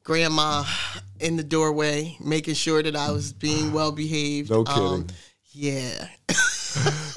grandma 0.08 0.64
in 1.20 1.36
the 1.36 1.44
doorway, 1.44 2.16
making 2.18 2.54
sure 2.54 2.82
that 2.82 2.96
I 2.96 3.12
was 3.12 3.34
being 3.34 3.74
well 3.74 3.92
behaved. 3.92 4.50
No 4.50 4.64
kidding. 4.64 5.10
yeah. 5.52 6.08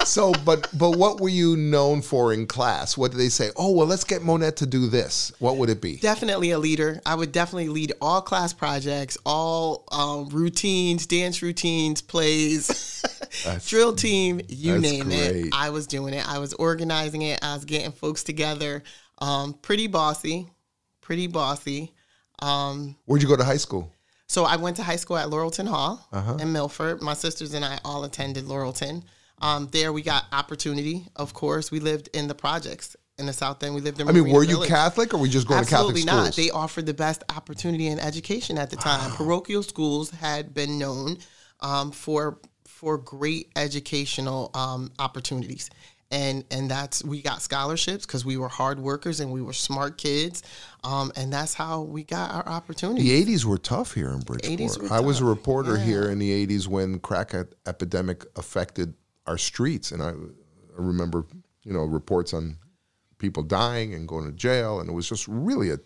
So, 0.04 0.32
but 0.44 0.68
but 0.76 0.96
what 0.98 1.20
were 1.20 1.28
you 1.28 1.56
known 1.56 2.02
for 2.02 2.32
in 2.32 2.46
class? 2.46 2.98
What 2.98 3.12
did 3.12 3.18
they 3.18 3.28
say? 3.28 3.50
Oh, 3.56 3.70
well, 3.70 3.86
let's 3.86 4.02
get 4.02 4.22
Monette 4.22 4.56
to 4.56 4.66
do 4.66 4.88
this. 4.88 5.30
What 5.38 5.56
would 5.58 5.70
it 5.70 5.80
be? 5.80 5.96
definitely 5.98 6.50
a 6.50 6.58
leader. 6.58 7.00
I 7.06 7.14
would 7.14 7.30
definitely 7.32 7.68
lead 7.68 7.92
all 8.00 8.20
class 8.20 8.52
projects, 8.52 9.16
all 9.24 9.84
um, 9.92 10.28
routines, 10.30 11.06
dance 11.06 11.40
routines, 11.40 12.02
plays, 12.02 13.04
drill 13.68 13.94
team, 13.94 14.40
you 14.48 14.78
name 14.78 15.04
great. 15.04 15.46
it. 15.46 15.48
I 15.52 15.70
was 15.70 15.86
doing 15.86 16.14
it. 16.14 16.28
I 16.28 16.38
was 16.38 16.52
organizing 16.54 17.22
it. 17.22 17.38
I 17.40 17.54
was 17.54 17.64
getting 17.64 17.92
folks 17.92 18.24
together. 18.24 18.82
Um, 19.18 19.54
pretty 19.54 19.86
bossy, 19.86 20.48
pretty 21.00 21.28
bossy. 21.28 21.92
Um, 22.42 22.96
Where'd 23.06 23.22
you 23.22 23.28
go 23.28 23.36
to 23.36 23.44
high 23.44 23.56
school? 23.56 23.90
So 24.26 24.44
I 24.44 24.56
went 24.56 24.76
to 24.76 24.82
high 24.82 24.96
school 24.96 25.16
at 25.18 25.28
Laurelton 25.28 25.68
Hall 25.68 26.06
Uh-huh. 26.12 26.36
in 26.40 26.52
Milford. 26.52 27.00
My 27.02 27.14
sisters 27.14 27.54
and 27.54 27.64
I 27.64 27.78
all 27.84 28.04
attended 28.04 28.44
Laurelton. 28.44 29.02
Um, 29.40 29.68
there 29.72 29.92
we 29.92 30.02
got 30.02 30.24
opportunity. 30.32 31.06
Of 31.16 31.34
course, 31.34 31.70
we 31.70 31.80
lived 31.80 32.08
in 32.14 32.28
the 32.28 32.34
projects 32.34 32.96
in 33.18 33.26
the 33.26 33.32
South 33.32 33.62
End. 33.62 33.74
We 33.74 33.80
lived 33.80 34.00
in. 34.00 34.08
I 34.08 34.12
mean, 34.12 34.22
Marina 34.22 34.36
were 34.38 34.44
you 34.44 34.50
Village. 34.54 34.68
Catholic 34.68 35.12
or 35.14 35.18
were 35.18 35.26
you 35.26 35.32
just 35.32 35.46
going 35.48 35.60
Absolutely 35.60 36.00
to 36.02 36.06
Catholic 36.06 36.24
not. 36.24 36.34
schools? 36.34 36.48
Absolutely 36.48 36.48
not. 36.50 36.54
They 36.56 36.62
offered 36.64 36.86
the 36.86 36.94
best 36.94 37.22
opportunity 37.36 37.86
in 37.88 37.98
education 37.98 38.56
at 38.58 38.70
the 38.70 38.76
time. 38.76 39.10
Parochial 39.12 39.62
schools 39.62 40.10
had 40.10 40.54
been 40.54 40.78
known 40.78 41.18
um, 41.60 41.90
for 41.92 42.38
for 42.66 42.98
great 42.98 43.48
educational 43.54 44.50
um, 44.54 44.90
opportunities, 44.98 45.70
and 46.12 46.44
and 46.52 46.70
that's 46.70 47.02
we 47.04 47.22
got 47.22 47.42
scholarships 47.42 48.06
because 48.06 48.24
we 48.24 48.36
were 48.36 48.48
hard 48.48 48.78
workers 48.78 49.18
and 49.18 49.32
we 49.32 49.42
were 49.42 49.52
smart 49.52 49.98
kids, 49.98 50.44
um, 50.84 51.10
and 51.16 51.32
that's 51.32 51.54
how 51.54 51.80
we 51.80 52.04
got 52.04 52.32
our 52.32 52.48
opportunity. 52.48 53.02
the 53.02 53.34
80s 53.34 53.44
were 53.44 53.58
tough 53.58 53.94
here 53.94 54.10
in 54.10 54.20
Bridgeport. 54.20 54.60
80s 54.60 54.82
were 54.82 54.92
I 54.94 55.00
was 55.00 55.20
a 55.20 55.24
reporter 55.24 55.76
here 55.76 56.08
in 56.10 56.20
the 56.20 56.46
80s 56.46 56.68
when 56.68 57.00
crack 57.00 57.34
epidemic 57.66 58.24
affected 58.36 58.94
our 59.26 59.38
streets. 59.38 59.92
And 59.92 60.02
I, 60.02 60.10
I 60.10 60.12
remember, 60.76 61.26
you 61.64 61.72
know, 61.72 61.84
reports 61.84 62.34
on 62.34 62.56
people 63.18 63.42
dying 63.42 63.94
and 63.94 64.08
going 64.08 64.26
to 64.26 64.32
jail. 64.32 64.80
And 64.80 64.88
it 64.88 64.92
was 64.92 65.08
just 65.08 65.28
really 65.28 65.70
a, 65.70 65.78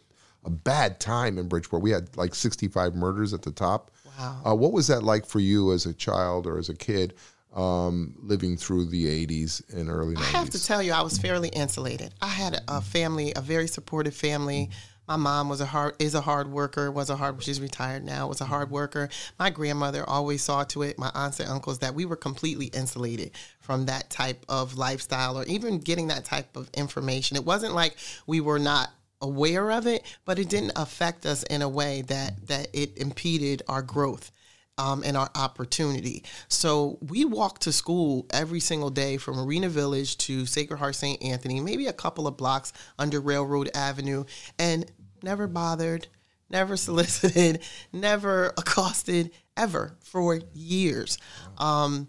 a 0.45 0.50
bad 0.50 1.00
time 1.00 1.38
in 1.38 1.49
Bridgeport. 1.49 1.83
We 1.83 1.90
had 1.90 2.16
like 2.16 2.35
65 2.35 2.95
murders 2.95 3.35
at 3.35 3.42
the 3.42 3.52
top. 3.52 3.90
Wow. 4.18 4.40
Uh, 4.47 4.54
what 4.54 4.73
was 4.73 4.87
that 4.87 5.02
like 5.02 5.26
for 5.26 5.40
you 5.40 5.73
as 5.73 5.87
a 5.87 5.92
child 5.92 6.47
or 6.47 6.59
as 6.59 6.68
a 6.68 6.75
kid? 6.75 7.14
Um, 7.57 8.15
living 8.23 8.57
through 8.57 8.87
the 8.87 9.27
80s 9.27 9.63
and 9.75 9.89
early 9.89 10.15
90s? 10.15 10.21
I 10.21 10.39
have 10.39 10.51
to 10.51 10.63
tell 10.63 10.83
you, 10.83 10.93
I 10.93 11.03
was 11.03 11.19
fairly 11.19 11.49
insulated. 11.49 12.15
I 12.21 12.29
had 12.29 12.61
a, 12.69 12.81
family, 12.81 13.33
a 13.35 13.41
very 13.41 13.67
supportive 13.67 14.15
family. 14.15 14.71
My 15.09 15.17
mom 15.17 15.49
was 15.49 15.61
a 15.61 15.67
hard 15.67 15.95
is 16.01 16.17
a 16.17 16.21
hard 16.21 16.49
worker. 16.49 16.91
Was 16.91 17.11
a 17.11 17.17
hard. 17.17 17.41
She's 17.41 17.61
retired 17.61 18.05
now. 18.05 18.27
Was 18.27 18.41
a 18.41 18.45
hard 18.45 18.73
worker. 18.73 19.09
My 19.39 19.51
grandmother 19.51 20.05
always 20.05 20.43
saw 20.43 20.65
to 20.65 20.83
it. 20.83 20.99
My 20.99 21.13
aunts 21.15 21.39
and 21.39 21.49
uncles 21.49 21.79
that 21.79 21.95
we 21.95 22.05
were 22.05 22.17
completely 22.17 22.67
insulated 22.67 23.31
from 23.61 23.87
that 23.87 24.11
type 24.11 24.45
of 24.49 24.77
lifestyle 24.77 25.39
or 25.39 25.45
even 25.45 25.79
getting 25.79 26.09
that 26.09 26.25
type 26.25 26.57
of 26.57 26.69
information. 26.75 27.37
It 27.37 27.45
wasn't 27.45 27.75
like 27.75 27.97
we 28.27 28.41
were 28.41 28.59
not 28.59 28.91
aware 29.21 29.71
of 29.71 29.87
it, 29.87 30.03
but 30.25 30.41
it 30.41 30.49
didn't 30.49 30.73
affect 30.75 31.25
us 31.25 31.45
in 31.45 31.63
a 31.63 31.69
way 31.69 32.03
that 32.03 32.49
that 32.49 32.69
it 32.73 32.99
impeded 32.99 33.63
our 33.69 33.83
growth. 33.83 34.33
Um, 34.78 35.02
and 35.06 35.16
our 35.16 35.30
opportunity. 35.35 36.23
So 36.49 36.99
we 37.00 37.25
walked 37.25 37.62
to 37.62 37.73
school 37.73 38.26
every 38.30 38.61
single 38.61 38.90
day 38.90 39.16
from 39.16 39.37
Marina 39.37 39.71
Village 39.71 40.18
to 40.18 40.45
Sacred 40.45 40.76
Heart 40.76 40.97
St. 40.97 41.23
Anthony, 41.23 41.61
maybe 41.61 41.87
a 41.87 41.95
couple 41.95 42.26
of 42.26 42.37
blocks 42.37 42.75
under 42.99 43.18
Railroad 43.18 43.71
Avenue, 43.75 44.25
and 44.59 44.85
never 45.23 45.47
bothered, 45.47 46.09
never 46.50 46.76
solicited, 46.76 47.62
never 47.90 48.49
accosted 48.59 49.30
ever 49.56 49.97
for 50.00 50.40
years. 50.52 51.16
Um, 51.56 52.09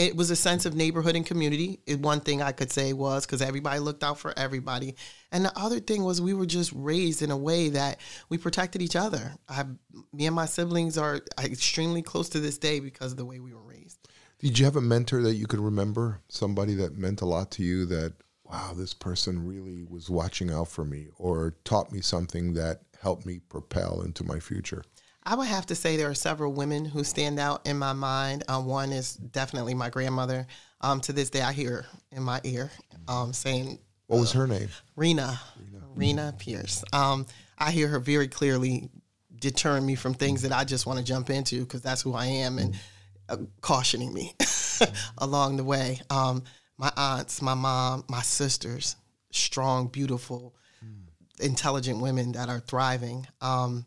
it 0.00 0.16
was 0.16 0.30
a 0.30 0.36
sense 0.36 0.64
of 0.64 0.74
neighborhood 0.74 1.14
and 1.14 1.26
community. 1.26 1.80
It, 1.86 2.00
one 2.00 2.20
thing 2.20 2.40
I 2.40 2.52
could 2.52 2.72
say 2.72 2.94
was 2.94 3.26
because 3.26 3.42
everybody 3.42 3.80
looked 3.80 4.02
out 4.02 4.18
for 4.18 4.32
everybody, 4.38 4.96
and 5.30 5.44
the 5.44 5.52
other 5.58 5.78
thing 5.78 6.02
was 6.04 6.22
we 6.22 6.32
were 6.32 6.46
just 6.46 6.72
raised 6.74 7.20
in 7.20 7.30
a 7.30 7.36
way 7.36 7.68
that 7.68 8.00
we 8.30 8.38
protected 8.38 8.80
each 8.80 8.96
other. 8.96 9.34
I, 9.48 9.64
me 10.12 10.26
and 10.26 10.34
my 10.34 10.46
siblings 10.46 10.96
are 10.96 11.20
extremely 11.38 12.00
close 12.00 12.30
to 12.30 12.40
this 12.40 12.56
day 12.56 12.80
because 12.80 13.12
of 13.12 13.18
the 13.18 13.26
way 13.26 13.40
we 13.40 13.52
were 13.52 13.62
raised. 13.62 14.08
Did 14.38 14.58
you 14.58 14.64
have 14.64 14.76
a 14.76 14.80
mentor 14.80 15.20
that 15.22 15.34
you 15.34 15.46
could 15.46 15.60
remember? 15.60 16.22
Somebody 16.28 16.74
that 16.76 16.96
meant 16.96 17.20
a 17.20 17.26
lot 17.26 17.50
to 17.52 17.62
you 17.62 17.84
that 17.86 18.14
wow, 18.44 18.72
this 18.74 18.94
person 18.94 19.46
really 19.46 19.84
was 19.84 20.10
watching 20.10 20.50
out 20.50 20.68
for 20.68 20.84
me 20.84 21.08
or 21.18 21.54
taught 21.64 21.92
me 21.92 22.00
something 22.00 22.54
that 22.54 22.80
helped 23.00 23.24
me 23.24 23.40
propel 23.48 24.02
into 24.02 24.24
my 24.24 24.40
future? 24.40 24.82
I 25.24 25.34
would 25.34 25.48
have 25.48 25.66
to 25.66 25.74
say 25.74 25.96
there 25.96 26.08
are 26.08 26.14
several 26.14 26.52
women 26.52 26.84
who 26.84 27.04
stand 27.04 27.38
out 27.38 27.66
in 27.66 27.78
my 27.78 27.92
mind. 27.92 28.44
Um, 28.48 28.66
one 28.66 28.90
is 28.92 29.14
definitely 29.16 29.74
my 29.74 29.90
grandmother. 29.90 30.46
Um, 30.80 31.00
to 31.02 31.12
this 31.12 31.28
day, 31.28 31.42
I 31.42 31.52
hear 31.52 31.84
in 32.10 32.22
my 32.22 32.40
ear 32.44 32.70
um, 33.06 33.32
saying, 33.32 33.78
"What 34.06 34.20
was 34.20 34.32
her 34.32 34.46
name?" 34.46 34.68
Rena. 34.96 35.38
Rena, 35.58 35.84
Rena 35.94 36.34
Pierce. 36.38 36.82
Um, 36.92 37.26
I 37.58 37.70
hear 37.70 37.88
her 37.88 37.98
very 37.98 38.28
clearly 38.28 38.88
deterring 39.38 39.84
me 39.84 39.94
from 39.94 40.14
things 40.14 40.42
that 40.42 40.52
I 40.52 40.64
just 40.64 40.86
want 40.86 40.98
to 40.98 41.04
jump 41.04 41.28
into 41.28 41.60
because 41.60 41.82
that's 41.82 42.00
who 42.00 42.14
I 42.14 42.26
am, 42.26 42.58
and 42.58 42.74
uh, 43.28 43.36
cautioning 43.60 44.14
me 44.14 44.34
along 45.18 45.56
the 45.56 45.64
way. 45.64 46.00
Um, 46.08 46.44
my 46.78 46.90
aunts, 46.96 47.42
my 47.42 47.54
mom, 47.54 48.04
my 48.08 48.22
sisters, 48.22 48.96
strong, 49.32 49.88
beautiful, 49.88 50.54
mm. 50.82 51.44
intelligent 51.44 52.00
women 52.00 52.32
that 52.32 52.48
are 52.48 52.60
thriving. 52.60 53.26
Um, 53.42 53.84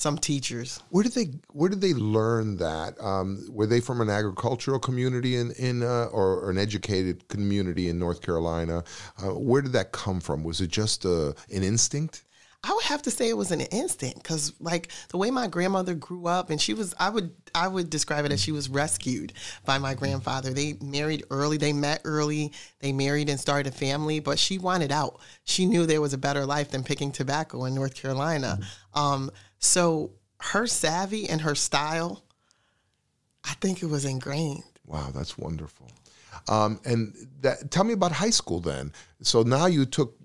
some 0.00 0.16
teachers. 0.16 0.80
Where 0.88 1.04
did 1.04 1.12
they 1.12 1.30
Where 1.52 1.68
did 1.68 1.80
they 1.80 1.92
learn 1.92 2.56
that? 2.56 2.98
Um, 3.00 3.46
were 3.50 3.66
they 3.66 3.80
from 3.80 4.00
an 4.00 4.08
agricultural 4.08 4.78
community 4.78 5.36
in 5.36 5.52
in 5.52 5.82
uh, 5.82 6.06
or, 6.10 6.40
or, 6.40 6.50
an 6.50 6.58
educated 6.58 7.28
community 7.28 7.88
in 7.88 7.98
North 7.98 8.22
Carolina? 8.22 8.82
Uh, 9.22 9.34
where 9.34 9.60
did 9.60 9.72
that 9.72 9.92
come 9.92 10.20
from? 10.20 10.42
Was 10.42 10.60
it 10.60 10.70
just 10.70 11.04
uh, 11.04 11.32
an 11.52 11.62
instinct? 11.62 12.24
I 12.62 12.74
would 12.74 12.84
have 12.84 13.00
to 13.02 13.10
say 13.10 13.30
it 13.30 13.36
was 13.36 13.52
an 13.52 13.62
instinct 13.62 14.22
because 14.22 14.52
like 14.60 14.88
the 15.08 15.16
way 15.16 15.30
my 15.30 15.46
grandmother 15.46 15.94
grew 15.94 16.26
up 16.26 16.50
and 16.50 16.60
she 16.60 16.74
was 16.74 16.94
I 16.98 17.08
would 17.08 17.34
I 17.54 17.68
would 17.68 17.88
describe 17.88 18.26
it 18.26 18.32
as 18.32 18.40
she 18.40 18.52
was 18.52 18.68
rescued 18.68 19.32
by 19.64 19.78
my 19.78 19.94
grandfather. 19.94 20.52
They 20.52 20.74
married 20.82 21.24
early, 21.30 21.56
they 21.56 21.72
met 21.72 22.02
early, 22.04 22.52
they 22.80 22.92
married 22.92 23.30
and 23.30 23.40
started 23.40 23.72
a 23.72 23.76
family, 23.76 24.20
but 24.20 24.38
she 24.38 24.58
wanted 24.58 24.92
out. 24.92 25.20
She 25.44 25.64
knew 25.64 25.86
there 25.86 26.02
was 26.02 26.12
a 26.12 26.18
better 26.18 26.44
life 26.44 26.70
than 26.70 26.84
picking 26.84 27.12
tobacco 27.12 27.64
in 27.64 27.74
North 27.74 27.94
Carolina. 27.94 28.58
Um, 28.92 29.30
so 29.60 30.10
her 30.40 30.66
savvy 30.66 31.28
and 31.28 31.40
her 31.42 31.54
style, 31.54 32.24
I 33.44 33.54
think 33.60 33.82
it 33.82 33.86
was 33.86 34.04
ingrained. 34.04 34.64
Wow, 34.84 35.10
that's 35.14 35.38
wonderful. 35.38 35.88
Um, 36.48 36.80
and 36.84 37.14
that, 37.42 37.70
tell 37.70 37.84
me 37.84 37.92
about 37.92 38.12
high 38.12 38.30
school 38.30 38.60
then. 38.60 38.92
So 39.22 39.42
now 39.42 39.66
you 39.66 39.84
took 39.84 40.16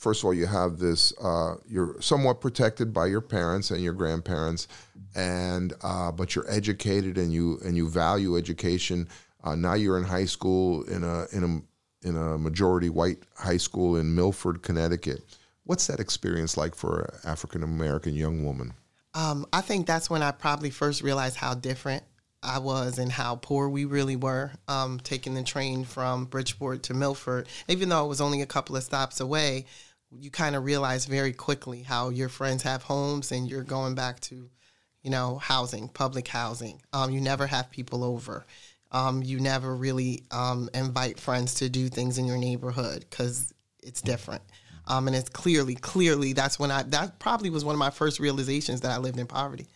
first 0.00 0.22
of 0.22 0.24
all, 0.24 0.34
you 0.34 0.46
have 0.46 0.78
this. 0.78 1.12
Uh, 1.22 1.56
you're 1.68 2.00
somewhat 2.00 2.40
protected 2.40 2.92
by 2.92 3.06
your 3.06 3.20
parents 3.20 3.70
and 3.70 3.82
your 3.82 3.92
grandparents, 3.92 4.66
and 5.14 5.74
uh, 5.82 6.10
but 6.10 6.34
you're 6.34 6.50
educated 6.50 7.18
and 7.18 7.32
you 7.32 7.60
and 7.64 7.76
you 7.76 7.88
value 7.88 8.36
education. 8.36 9.08
Uh, 9.44 9.54
now 9.54 9.74
you're 9.74 9.98
in 9.98 10.04
high 10.04 10.24
school 10.24 10.82
in 10.84 11.04
a 11.04 11.26
in 11.32 11.44
a 11.44 12.08
in 12.08 12.16
a 12.16 12.38
majority 12.38 12.88
white 12.88 13.18
high 13.36 13.58
school 13.58 13.96
in 13.96 14.14
Milford, 14.14 14.62
Connecticut. 14.62 15.22
What's 15.70 15.86
that 15.86 16.00
experience 16.00 16.56
like 16.56 16.74
for 16.74 17.02
an 17.02 17.30
African 17.30 17.62
American 17.62 18.12
young 18.12 18.44
woman? 18.44 18.74
Um, 19.14 19.46
I 19.52 19.60
think 19.60 19.86
that's 19.86 20.10
when 20.10 20.20
I 20.20 20.32
probably 20.32 20.70
first 20.70 21.00
realized 21.00 21.36
how 21.36 21.54
different 21.54 22.02
I 22.42 22.58
was 22.58 22.98
and 22.98 23.12
how 23.12 23.36
poor 23.36 23.68
we 23.68 23.84
really 23.84 24.16
were. 24.16 24.50
Um, 24.66 24.98
taking 24.98 25.34
the 25.34 25.44
train 25.44 25.84
from 25.84 26.24
Bridgeport 26.24 26.82
to 26.82 26.94
Milford, 26.94 27.46
even 27.68 27.88
though 27.88 28.04
it 28.04 28.08
was 28.08 28.20
only 28.20 28.42
a 28.42 28.46
couple 28.46 28.74
of 28.74 28.82
stops 28.82 29.20
away, 29.20 29.66
you 30.10 30.28
kind 30.28 30.56
of 30.56 30.64
realize 30.64 31.06
very 31.06 31.32
quickly 31.32 31.82
how 31.82 32.08
your 32.08 32.28
friends 32.28 32.64
have 32.64 32.82
homes 32.82 33.30
and 33.30 33.48
you're 33.48 33.62
going 33.62 33.94
back 33.94 34.18
to, 34.22 34.50
you 35.04 35.10
know, 35.10 35.38
housing, 35.38 35.86
public 35.86 36.26
housing. 36.26 36.82
Um, 36.92 37.12
you 37.12 37.20
never 37.20 37.46
have 37.46 37.70
people 37.70 38.02
over. 38.02 38.44
Um, 38.90 39.22
you 39.22 39.38
never 39.38 39.76
really 39.76 40.24
um, 40.32 40.68
invite 40.74 41.20
friends 41.20 41.54
to 41.54 41.68
do 41.68 41.88
things 41.88 42.18
in 42.18 42.24
your 42.24 42.38
neighborhood 42.38 43.06
because 43.08 43.54
it's 43.84 44.02
different. 44.02 44.42
Um, 44.90 45.06
and 45.06 45.14
it's 45.14 45.28
clearly, 45.28 45.76
clearly, 45.76 46.32
that's 46.32 46.58
when 46.58 46.72
I, 46.72 46.82
that 46.82 47.20
probably 47.20 47.48
was 47.48 47.64
one 47.64 47.76
of 47.76 47.78
my 47.78 47.90
first 47.90 48.18
realizations 48.18 48.80
that 48.80 48.90
I 48.90 48.98
lived 48.98 49.20
in 49.20 49.26
poverty. 49.26 49.68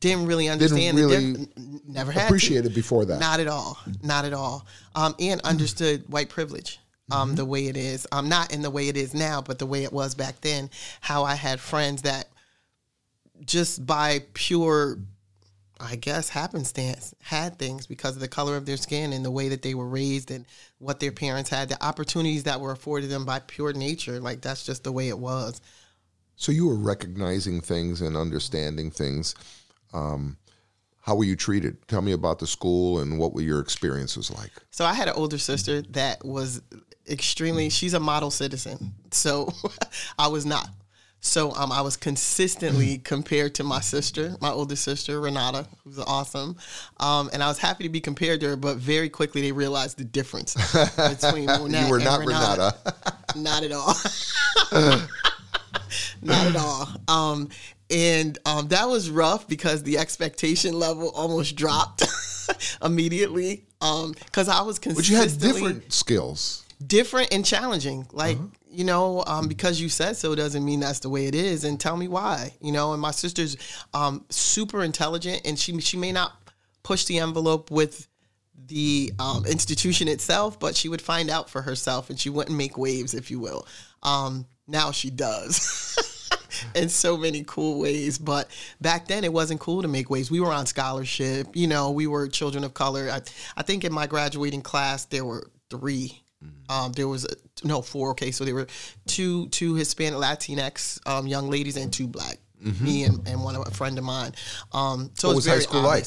Didn't 0.00 0.26
really 0.26 0.48
understand 0.48 0.96
Didn't 0.96 1.10
really 1.10 1.32
diff- 1.44 1.84
never 1.86 2.10
had 2.10 2.24
appreciate 2.24 2.64
it 2.64 2.74
before 2.74 3.04
that. 3.04 3.20
Not 3.20 3.38
at 3.38 3.48
all. 3.48 3.78
Not 4.02 4.24
at 4.24 4.32
all. 4.32 4.66
Um, 4.94 5.14
and 5.18 5.42
understood 5.42 6.08
white 6.08 6.30
privilege 6.30 6.80
um, 7.10 7.28
mm-hmm. 7.28 7.36
the 7.36 7.44
way 7.44 7.66
it 7.66 7.76
is. 7.76 8.06
Um, 8.12 8.30
not 8.30 8.50
in 8.54 8.62
the 8.62 8.70
way 8.70 8.88
it 8.88 8.96
is 8.96 9.12
now, 9.12 9.42
but 9.42 9.58
the 9.58 9.66
way 9.66 9.84
it 9.84 9.92
was 9.92 10.14
back 10.14 10.40
then. 10.40 10.70
How 11.02 11.24
I 11.24 11.34
had 11.34 11.60
friends 11.60 12.02
that 12.02 12.28
just 13.44 13.84
by 13.84 14.24
pure, 14.32 15.00
I 15.82 15.96
guess, 15.96 16.28
happenstance 16.28 17.14
had 17.22 17.58
things 17.58 17.86
because 17.86 18.14
of 18.14 18.20
the 18.20 18.28
color 18.28 18.56
of 18.56 18.66
their 18.66 18.76
skin 18.76 19.12
and 19.12 19.24
the 19.24 19.30
way 19.30 19.48
that 19.48 19.62
they 19.62 19.74
were 19.74 19.88
raised 19.88 20.30
and 20.30 20.46
what 20.78 21.00
their 21.00 21.12
parents 21.12 21.50
had, 21.50 21.68
the 21.68 21.84
opportunities 21.84 22.44
that 22.44 22.60
were 22.60 22.72
afforded 22.72 23.10
them 23.10 23.24
by 23.24 23.40
pure 23.40 23.72
nature. 23.72 24.20
Like 24.20 24.40
that's 24.40 24.64
just 24.64 24.84
the 24.84 24.92
way 24.92 25.08
it 25.08 25.18
was. 25.18 25.60
So 26.36 26.52
you 26.52 26.66
were 26.66 26.76
recognizing 26.76 27.60
things 27.60 28.00
and 28.00 28.16
understanding 28.16 28.90
things. 28.90 29.34
Um, 29.92 30.36
how 31.00 31.16
were 31.16 31.24
you 31.24 31.36
treated? 31.36 31.86
Tell 31.88 32.02
me 32.02 32.12
about 32.12 32.38
the 32.38 32.46
school 32.46 33.00
and 33.00 33.18
what 33.18 33.34
were 33.34 33.42
your 33.42 33.60
experiences 33.60 34.30
like? 34.30 34.52
So 34.70 34.84
I 34.84 34.94
had 34.94 35.08
an 35.08 35.14
older 35.14 35.38
sister 35.38 35.82
that 35.82 36.24
was 36.24 36.62
extremely 37.08 37.68
she's 37.68 37.94
a 37.94 38.00
model 38.00 38.30
citizen 38.30 38.94
so 39.10 39.52
i 40.18 40.28
was 40.28 40.46
not 40.46 40.68
so 41.22 41.52
um, 41.52 41.70
i 41.72 41.80
was 41.80 41.96
consistently 41.96 42.98
compared 42.98 43.54
to 43.54 43.64
my 43.64 43.80
sister 43.80 44.36
my 44.40 44.50
older 44.50 44.76
sister 44.76 45.20
renata 45.20 45.66
who's 45.84 45.98
awesome 46.00 46.56
um, 46.98 47.30
and 47.32 47.42
i 47.42 47.48
was 47.48 47.58
happy 47.58 47.84
to 47.84 47.88
be 47.88 48.00
compared 48.00 48.40
to 48.40 48.48
her 48.48 48.56
but 48.56 48.76
very 48.76 49.08
quickly 49.08 49.40
they 49.40 49.52
realized 49.52 49.96
the 49.96 50.04
difference 50.04 50.54
between 50.96 51.46
Monette 51.46 51.86
you 51.86 51.90
were 51.90 52.00
not 52.00 52.20
renata, 52.20 52.74
renata. 52.84 53.14
not 53.36 53.62
at 53.62 53.72
all 53.72 53.94
not 56.22 56.46
at 56.46 56.56
all 56.56 56.88
um, 57.08 57.48
and 57.88 58.38
um, 58.44 58.68
that 58.68 58.88
was 58.88 59.08
rough 59.08 59.46
because 59.46 59.84
the 59.84 59.98
expectation 59.98 60.74
level 60.78 61.10
almost 61.10 61.54
dropped 61.54 62.02
immediately 62.82 63.64
because 63.78 64.48
um, 64.48 64.56
I 64.56 64.62
was 64.62 64.78
consistently. 64.78 64.94
But 64.94 65.08
you 65.08 65.30
had 65.30 65.40
different 65.40 65.92
skills 65.92 66.62
different 66.86 67.32
and 67.32 67.44
challenging. 67.44 68.06
Like, 68.12 68.36
uh-huh. 68.36 68.46
You 68.72 68.84
know, 68.84 69.22
um, 69.26 69.48
because 69.48 69.80
you 69.80 69.88
said 69.88 70.16
so 70.16 70.34
doesn't 70.34 70.64
mean 70.64 70.80
that's 70.80 71.00
the 71.00 71.08
way 71.08 71.26
it 71.26 71.34
is. 71.34 71.64
And 71.64 71.78
tell 71.78 71.96
me 71.96 72.08
why, 72.08 72.54
you 72.60 72.72
know, 72.72 72.92
and 72.92 73.00
my 73.00 73.10
sister's 73.10 73.56
um, 73.94 74.24
super 74.30 74.82
intelligent 74.82 75.42
and 75.44 75.58
she, 75.58 75.78
she 75.80 75.96
may 75.96 76.12
not 76.12 76.32
push 76.82 77.04
the 77.04 77.18
envelope 77.18 77.70
with 77.70 78.08
the 78.66 79.12
um, 79.18 79.44
institution 79.46 80.08
itself, 80.08 80.58
but 80.58 80.76
she 80.76 80.88
would 80.88 81.02
find 81.02 81.30
out 81.30 81.50
for 81.50 81.62
herself 81.62 82.10
and 82.10 82.18
she 82.18 82.30
wouldn't 82.30 82.56
make 82.56 82.78
waves, 82.78 83.14
if 83.14 83.30
you 83.30 83.38
will. 83.38 83.66
Um, 84.02 84.46
now 84.66 84.90
she 84.92 85.10
does. 85.10 85.98
in 86.74 86.88
so 86.88 87.16
many 87.16 87.44
cool 87.46 87.80
ways. 87.80 88.18
But 88.18 88.48
back 88.80 89.08
then, 89.08 89.24
it 89.24 89.32
wasn't 89.32 89.60
cool 89.60 89.82
to 89.82 89.88
make 89.88 90.10
waves. 90.10 90.30
We 90.30 90.40
were 90.40 90.52
on 90.52 90.66
scholarship. 90.66 91.48
You 91.54 91.66
know, 91.66 91.90
we 91.90 92.06
were 92.06 92.28
children 92.28 92.64
of 92.64 92.74
color. 92.74 93.08
I, 93.10 93.20
I 93.56 93.62
think 93.62 93.84
in 93.84 93.92
my 93.92 94.06
graduating 94.06 94.62
class, 94.62 95.04
there 95.06 95.24
were 95.24 95.50
three. 95.70 96.22
Um, 96.68 96.92
there 96.92 97.08
was 97.08 97.24
a, 97.24 97.34
no 97.66 97.82
four. 97.82 98.10
Okay, 98.10 98.30
so 98.30 98.44
there 98.44 98.54
were 98.54 98.66
two 99.06 99.48
two 99.48 99.74
Hispanic 99.74 100.18
Latinx 100.18 101.00
um, 101.06 101.26
young 101.26 101.50
ladies 101.50 101.76
and 101.76 101.92
two 101.92 102.06
black. 102.06 102.38
Mm-hmm. 102.62 102.84
Me 102.84 103.04
and, 103.04 103.26
and 103.26 103.42
one 103.42 103.56
of, 103.56 103.66
a 103.66 103.70
friend 103.72 103.98
of 103.98 104.04
mine. 104.04 104.32
Um, 104.72 105.10
so 105.14 105.28
what 105.28 105.36
was, 105.36 105.46
high 105.46 105.58
school 105.58 105.82
like? 105.82 106.06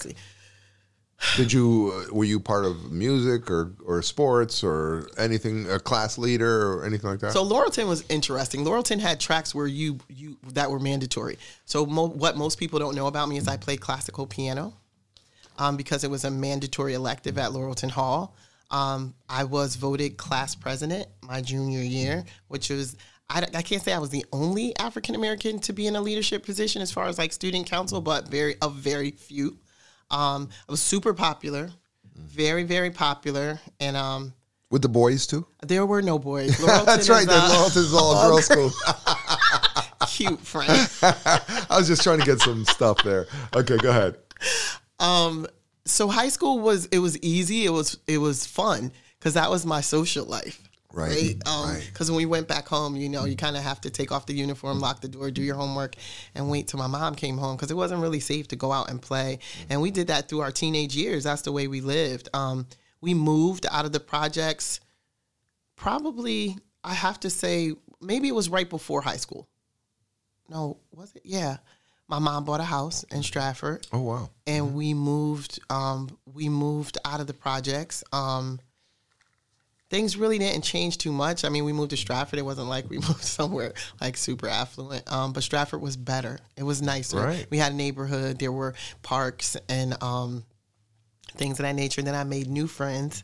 Did 1.38 1.52
you 1.52 1.94
uh, 1.94 2.14
were 2.14 2.26
you 2.26 2.40
part 2.40 2.66
of 2.66 2.92
music 2.92 3.50
or 3.50 3.74
or 3.86 4.02
sports 4.02 4.64
or 4.64 5.10
anything 5.18 5.70
a 5.70 5.80
class 5.80 6.18
leader 6.18 6.74
or 6.74 6.86
anything 6.86 7.10
like 7.10 7.20
that? 7.20 7.32
So 7.34 7.44
Laurelton 7.44 7.88
was 7.88 8.04
interesting. 8.10 8.66
Laurelton 8.66 9.00
had 9.00 9.20
tracks 9.20 9.56
where 9.56 9.68
you 9.68 10.00
you 10.10 10.38
that 10.54 10.70
were 10.70 10.80
mandatory. 10.80 11.38
So 11.66 11.86
mo- 11.86 12.08
what 12.08 12.38
most 12.38 12.58
people 12.58 12.80
don't 12.80 12.96
know 12.96 13.08
about 13.08 13.30
me 13.30 13.38
is 13.38 13.48
I 13.48 13.58
played 13.58 13.80
classical 13.80 14.28
piano, 14.28 14.74
um, 15.58 15.78
because 15.78 16.04
it 16.04 16.12
was 16.12 16.26
a 16.26 16.32
mandatory 16.32 16.94
elective 16.94 17.38
at 17.38 17.52
Laurelton 17.52 17.92
Hall. 17.92 18.36
Um, 18.72 19.14
I 19.30 19.44
was 19.44 19.76
voted 19.76 20.18
class 20.18 20.56
president 20.56 21.08
my 21.22 21.42
junior 21.42 21.82
year, 21.82 22.26
which 22.48 22.70
was 22.70 22.98
I, 23.30 23.46
I 23.54 23.62
can't 23.62 23.82
say 23.82 23.94
I 23.94 24.00
was 24.00 24.10
the 24.10 24.26
only 24.32 24.76
African 24.78 25.16
American 25.16 25.60
to 25.60 25.74
be 25.74 25.88
in 25.88 25.96
a 25.96 26.02
leadership 26.02 26.46
position 26.46 26.82
as 26.82 26.92
far 26.92 27.06
as 27.06 27.18
like 27.18 27.34
student 27.34 27.68
council, 27.68 28.02
but 28.02 28.28
very 28.28 28.56
a 28.62 28.70
very 28.70 29.12
few. 29.12 29.58
Um, 30.12 30.50
I 30.68 30.72
was 30.72 30.82
super 30.82 31.14
popular, 31.14 31.72
very 32.16 32.64
very 32.64 32.92
popular, 32.92 33.60
and 33.80 33.98
um, 33.98 34.34
With 34.70 34.82
the 34.82 34.90
boys 34.90 35.26
too? 35.26 35.46
there 35.64 35.86
were 35.86 36.02
no 36.02 36.20
boys. 36.20 36.52
Laurelton 36.60 36.86
That's 36.86 37.10
right. 37.10 37.24
is, 37.24 37.30
uh, 37.30 37.50
Laurelton's 37.50 37.94
all 37.94 38.12
a 38.18 38.28
girls' 38.28 38.46
school. 38.46 38.72
cute 40.08 40.40
friend. 40.40 40.90
I 41.02 41.78
was 41.78 41.88
just 41.88 42.04
trying 42.04 42.20
to 42.20 42.26
get 42.26 42.40
some 42.40 42.66
stuff 42.66 43.04
there. 43.04 43.28
Okay, 43.56 43.78
go 43.78 43.90
ahead. 43.90 44.18
So 45.86 46.08
high 46.08 46.30
school 46.30 46.60
was 46.60 46.86
it 46.88 47.00
was 47.00 47.18
easy. 47.20 47.66
It 47.66 47.70
was 47.72 47.98
it 48.08 48.18
was 48.18 48.46
fun 48.46 48.92
because 49.20 49.36
that 49.36 49.50
was 49.50 49.66
my 49.66 49.82
social 49.82 50.26
life. 50.26 50.62
Right, 50.92 51.36
Um, 51.46 51.72
right. 51.72 51.84
Because 51.92 52.10
when 52.10 52.16
we 52.16 52.26
went 52.26 52.48
back 52.48 52.70
home, 52.70 52.96
you 52.96 53.10
know, 53.10 53.26
you 53.26 53.36
kind 53.36 53.58
of 53.58 53.64
have 53.64 53.82
to 53.82 53.90
take 53.90 54.14
off 54.14 54.28
the 54.28 54.34
uniform, 54.34 54.80
lock 54.80 55.02
the 55.02 55.10
door, 55.10 55.30
do 55.30 55.42
your 55.42 55.56
homework, 55.58 55.96
and 56.34 56.50
wait 56.50 56.70
till 56.70 56.80
my 56.80 56.88
mom 56.88 57.16
came 57.16 57.38
home 57.38 57.58
because 57.58 57.70
it 57.70 57.76
wasn't 57.76 58.02
really 58.02 58.22
safe 58.22 58.48
to 58.48 58.56
go 58.56 58.72
out 58.72 58.90
and 58.90 59.02
play. 59.02 59.40
And 59.70 59.82
we 59.82 59.92
did 59.92 60.08
that 60.08 60.30
through 60.30 60.40
our 60.40 60.52
teenage 60.52 60.96
years. 60.96 61.26
That's 61.26 61.42
the 61.42 61.52
way 61.52 61.68
we 61.68 61.82
lived. 61.82 62.30
Um, 62.34 62.66
we 63.02 63.14
moved 63.14 63.66
out 63.70 63.84
of 63.84 63.92
the 63.92 64.00
projects. 64.00 64.80
Probably, 65.76 66.58
I 66.82 66.94
have 66.94 67.20
to 67.22 67.30
say, 67.30 67.74
maybe 68.00 68.30
it 68.30 68.36
was 68.36 68.48
right 68.48 68.70
before 68.70 69.02
high 69.02 69.18
school. 69.18 69.50
No, 70.48 70.78
was 70.92 71.12
it? 71.14 71.24
Yeah. 71.26 71.58
My 72.08 72.20
mom 72.20 72.46
bought 72.46 72.60
a 72.60 72.66
house 72.66 73.04
in 73.06 73.24
Stratford. 73.24 73.88
Oh 73.92 74.02
wow. 74.02 74.30
and 74.46 74.76
we 74.76 74.94
moved 74.94 75.60
um, 75.70 76.10
we 76.34 76.50
moved 76.50 76.98
out 77.04 77.20
of 77.20 77.28
the 77.28 77.34
projects. 77.34 78.04
Um, 78.14 78.60
things 79.90 80.18
really 80.18 80.38
didn't 80.38 80.64
change 80.64 80.98
too 80.98 81.12
much. 81.12 81.44
I 81.46 81.50
mean 81.50 81.66
we 81.66 81.74
moved 81.74 81.92
to 81.92 81.98
stratford. 81.98 82.38
It 82.40 82.44
wasn't 82.44 82.68
like 82.68 82.90
we 82.90 82.98
moved 83.08 83.24
somewhere 83.24 83.74
like 84.02 84.18
super 84.18 84.48
affluent. 84.48 85.12
Um, 85.12 85.34
but 85.34 85.44
stratford 85.44 85.82
was 85.82 85.98
better. 85.98 86.40
It 86.58 86.64
was 86.64 86.82
nicer. 86.82 87.18
Right. 87.18 87.48
we 87.50 87.58
had 87.58 87.74
a 87.74 87.76
neighborhood. 87.76 88.40
There 88.40 88.52
were 88.52 88.76
parks 89.02 89.58
and 89.68 90.02
um, 90.04 90.44
things 91.34 91.60
of 91.60 91.64
that 91.64 91.76
nature. 91.76 92.02
And 92.02 92.08
then 92.08 92.16
i 92.16 92.24
made 92.24 92.48
new 92.48 92.68
friends 92.68 93.24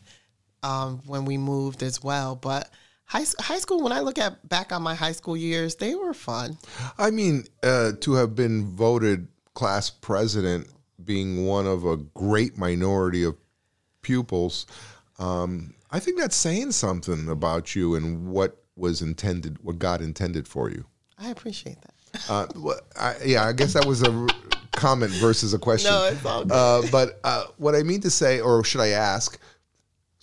um, 0.63 1.01
when 1.05 1.25
we 1.25 1.37
moved 1.37 1.83
as 1.83 2.03
well. 2.03 2.35
But 2.35 2.69
high, 3.11 3.25
high 3.39 3.59
school 3.59 3.81
when 3.83 3.91
i 3.91 3.99
look 3.99 4.17
at 4.17 4.33
back 4.47 4.71
on 4.71 4.81
my 4.81 4.95
high 4.95 5.11
school 5.11 5.35
years 5.37 5.75
they 5.75 5.93
were 5.95 6.13
fun 6.13 6.57
I 6.97 7.09
mean, 7.11 7.45
uh, 7.63 7.91
to 8.01 8.13
have 8.13 8.35
been 8.35 8.75
voted 8.75 9.27
class 9.53 9.89
president, 9.89 10.67
being 11.03 11.45
one 11.45 11.67
of 11.67 11.83
a 11.85 11.97
great 11.97 12.57
minority 12.57 13.23
of 13.23 13.35
pupils, 14.01 14.65
um, 15.19 15.73
I 15.91 15.99
think 15.99 16.19
that's 16.19 16.35
saying 16.35 16.71
something 16.71 17.27
about 17.29 17.75
you 17.75 17.95
and 17.95 18.27
what 18.27 18.63
was 18.75 19.01
intended, 19.01 19.57
what 19.63 19.77
God 19.79 20.01
intended 20.01 20.47
for 20.47 20.69
you. 20.69 20.85
i 21.17 21.29
appreciate 21.29 21.77
that 21.81 21.93
Uh, 22.29 22.45
wh- 22.55 22.99
I, 22.99 23.15
yeah, 23.25 23.45
I 23.45 23.53
guess 23.53 23.73
that 23.73 23.85
was 23.85 24.01
a 24.03 24.27
comment 24.73 25.11
versus 25.13 25.53
a 25.53 25.59
question. 25.59 25.91
No, 25.91 26.05
it's 26.05 26.25
all 26.25 26.43
good. 26.43 26.51
Uh, 26.53 26.81
but 26.91 27.19
uh, 27.23 27.45
what 27.57 27.73
I 27.75 27.83
mean 27.83 28.01
to 28.01 28.09
say, 28.09 28.41
or 28.41 28.63
should 28.63 28.81
I 28.81 28.89
ask? 28.89 29.39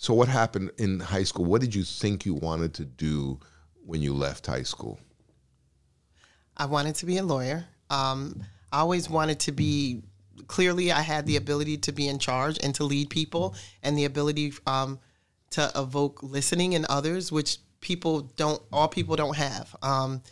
So, 0.01 0.13
what 0.13 0.29
happened 0.29 0.71
in 0.77 1.01
high 1.01 1.23
school? 1.23 1.43
What 1.43 1.59
did 1.59 1.75
you 1.75 1.83
think 1.83 2.25
you 2.25 2.33
wanted 2.33 2.73
to 2.75 2.85
do 2.85 3.37
when 3.85 4.01
you 4.01 4.13
left 4.13 4.47
high 4.47 4.63
school? 4.63 4.97
I 6.55 6.67
wanted 6.67 6.95
to 6.95 7.05
be 7.05 7.17
a 7.17 7.23
lawyer. 7.23 7.65
Um, 7.89 8.41
I 8.71 8.79
always 8.79 9.09
wanted 9.09 9.41
to 9.41 9.51
be. 9.51 10.01
Clearly, 10.47 10.93
I 10.93 11.01
had 11.01 11.25
the 11.25 11.35
ability 11.35 11.79
to 11.79 11.91
be 11.91 12.07
in 12.07 12.17
charge 12.17 12.57
and 12.63 12.73
to 12.75 12.85
lead 12.85 13.09
people, 13.09 13.55
and 13.83 13.97
the 13.97 14.05
ability 14.05 14.53
um, 14.65 14.99
to 15.49 15.69
evoke 15.75 16.23
listening 16.23 16.73
in 16.73 16.85
others, 16.89 17.29
which 17.29 17.57
people 17.81 18.21
don't. 18.37 18.61
All 18.71 18.87
people 18.87 19.17
don't 19.17 19.35
have. 19.35 19.75
Um, 19.81 20.23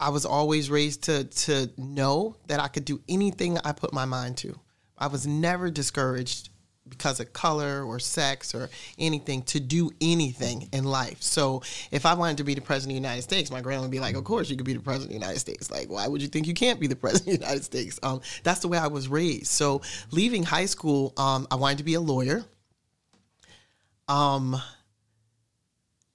I 0.00 0.08
was 0.08 0.26
always 0.26 0.70
raised 0.70 1.04
to 1.04 1.22
to 1.22 1.70
know 1.78 2.34
that 2.48 2.58
I 2.58 2.66
could 2.66 2.84
do 2.84 3.00
anything 3.08 3.58
I 3.58 3.70
put 3.70 3.92
my 3.92 4.06
mind 4.06 4.38
to. 4.38 4.58
I 4.98 5.06
was 5.06 5.24
never 5.24 5.70
discouraged 5.70 6.48
because 6.88 7.20
of 7.20 7.32
color 7.32 7.84
or 7.84 7.98
sex 7.98 8.54
or 8.54 8.68
anything 8.98 9.42
to 9.42 9.60
do 9.60 9.90
anything 10.00 10.68
in 10.72 10.84
life. 10.84 11.22
So 11.22 11.62
if 11.90 12.06
I 12.06 12.14
wanted 12.14 12.38
to 12.38 12.44
be 12.44 12.54
the 12.54 12.60
president 12.60 12.96
of 12.96 13.02
the 13.02 13.08
United 13.08 13.22
States, 13.22 13.50
my 13.50 13.60
grandma 13.60 13.82
would 13.82 13.90
be 13.90 14.00
like, 14.00 14.16
"Of 14.16 14.24
course 14.24 14.48
you 14.50 14.56
could 14.56 14.66
be 14.66 14.74
the 14.74 14.80
president 14.80 15.14
of 15.14 15.20
the 15.20 15.26
United 15.26 15.40
States. 15.40 15.70
Like, 15.70 15.88
why 15.88 16.06
would 16.06 16.22
you 16.22 16.28
think 16.28 16.46
you 16.46 16.54
can't 16.54 16.80
be 16.80 16.86
the 16.86 16.96
president 17.04 17.34
of 17.34 17.40
the 17.40 17.46
United 17.46 17.64
States?" 17.64 17.98
Um, 18.02 18.20
that's 18.42 18.60
the 18.60 18.68
way 18.68 18.78
I 18.78 18.88
was 18.88 19.08
raised. 19.08 19.48
So 19.48 19.82
leaving 20.10 20.42
high 20.42 20.66
school, 20.66 21.12
um, 21.16 21.46
I 21.50 21.56
wanted 21.56 21.78
to 21.78 21.84
be 21.84 21.94
a 21.94 22.00
lawyer. 22.00 22.44
Um, 24.08 24.60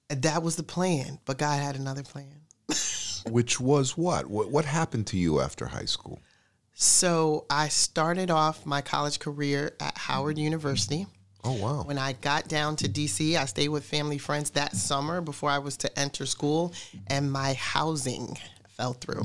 that 0.08 0.42
was 0.42 0.56
the 0.56 0.62
plan, 0.62 1.18
but 1.24 1.38
God 1.38 1.60
had 1.60 1.76
another 1.76 2.02
plan. 2.02 2.40
Which 3.30 3.60
was 3.60 3.96
what? 3.96 4.26
What, 4.26 4.50
what 4.50 4.64
happened 4.64 5.06
to 5.08 5.16
you 5.16 5.40
after 5.40 5.66
high 5.66 5.84
school? 5.84 6.20
So 6.74 7.44
I 7.50 7.68
started 7.68 8.30
off 8.30 8.64
my 8.66 8.80
college 8.80 9.18
career 9.18 9.74
at 9.80 9.96
Howard 9.96 10.38
University. 10.38 11.06
Oh, 11.44 11.54
wow. 11.54 11.82
When 11.82 11.98
I 11.98 12.12
got 12.14 12.48
down 12.48 12.76
to 12.76 12.88
DC, 12.88 13.36
I 13.36 13.44
stayed 13.46 13.68
with 13.68 13.84
family 13.84 14.18
friends 14.18 14.50
that 14.50 14.76
summer 14.76 15.20
before 15.20 15.50
I 15.50 15.58
was 15.58 15.76
to 15.78 15.98
enter 15.98 16.24
school, 16.24 16.72
and 17.08 17.30
my 17.32 17.54
housing 17.54 18.38
fell 18.68 18.92
through. 18.92 19.24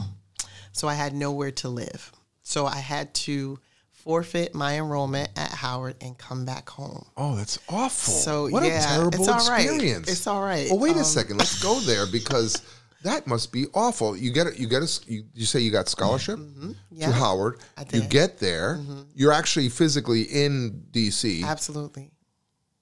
So 0.72 0.88
I 0.88 0.96
had 0.96 1.14
nowhere 1.14 1.52
to 1.52 1.70
live. 1.70 2.12
So 2.44 2.66
I 2.66 2.78
had 2.78 3.14
to 3.16 3.60
forfeit 3.92 4.56
my 4.56 4.78
enrollment 4.78 5.30
at 5.36 5.52
Howard 5.52 5.96
and 6.02 6.18
come 6.18 6.44
back 6.46 6.70
home. 6.70 7.06
Oh, 7.18 7.36
that's 7.36 7.60
awful. 7.70 8.14
So, 8.14 8.50
what 8.50 8.64
yeah, 8.64 8.80
a 8.80 8.96
terrible 8.96 9.20
it's 9.20 9.28
all 9.28 9.50
right. 9.50 9.66
experience. 9.66 10.10
It's 10.10 10.28
all 10.28 10.42
right. 10.42 10.68
Well, 10.70 10.80
wait 10.80 10.96
a 10.96 11.00
Um, 11.00 11.06
second. 11.06 11.38
Let's 11.38 11.62
go 11.62 11.80
there 11.82 12.06
because 12.08 12.62
that 13.08 13.26
must 13.28 13.52
be 13.52 13.66
awful. 13.74 14.16
You 14.16 14.32
get 14.32 14.48
it. 14.48 14.60
You 14.60 14.68
get 14.68 14.84
a. 14.84 15.00
You, 15.12 15.24
you 15.34 15.46
say 15.46 15.60
you 15.60 15.72
got 15.72 15.88
scholarship 15.88 16.38
Mm-hmm. 16.40 16.72
Yeah, 16.92 17.08
to 17.08 17.14
Howard. 17.14 17.60
I 17.78 17.82
You 17.82 17.86
did. 17.88 18.00
Mm-hmm. 18.02 18.10
get 18.10 18.38
there. 18.40 18.80
You're 19.16 19.32
actually 19.34 19.70
physically 19.70 20.24
in 20.24 20.84
DC. 20.92 21.44
Absolutely. 21.44 22.12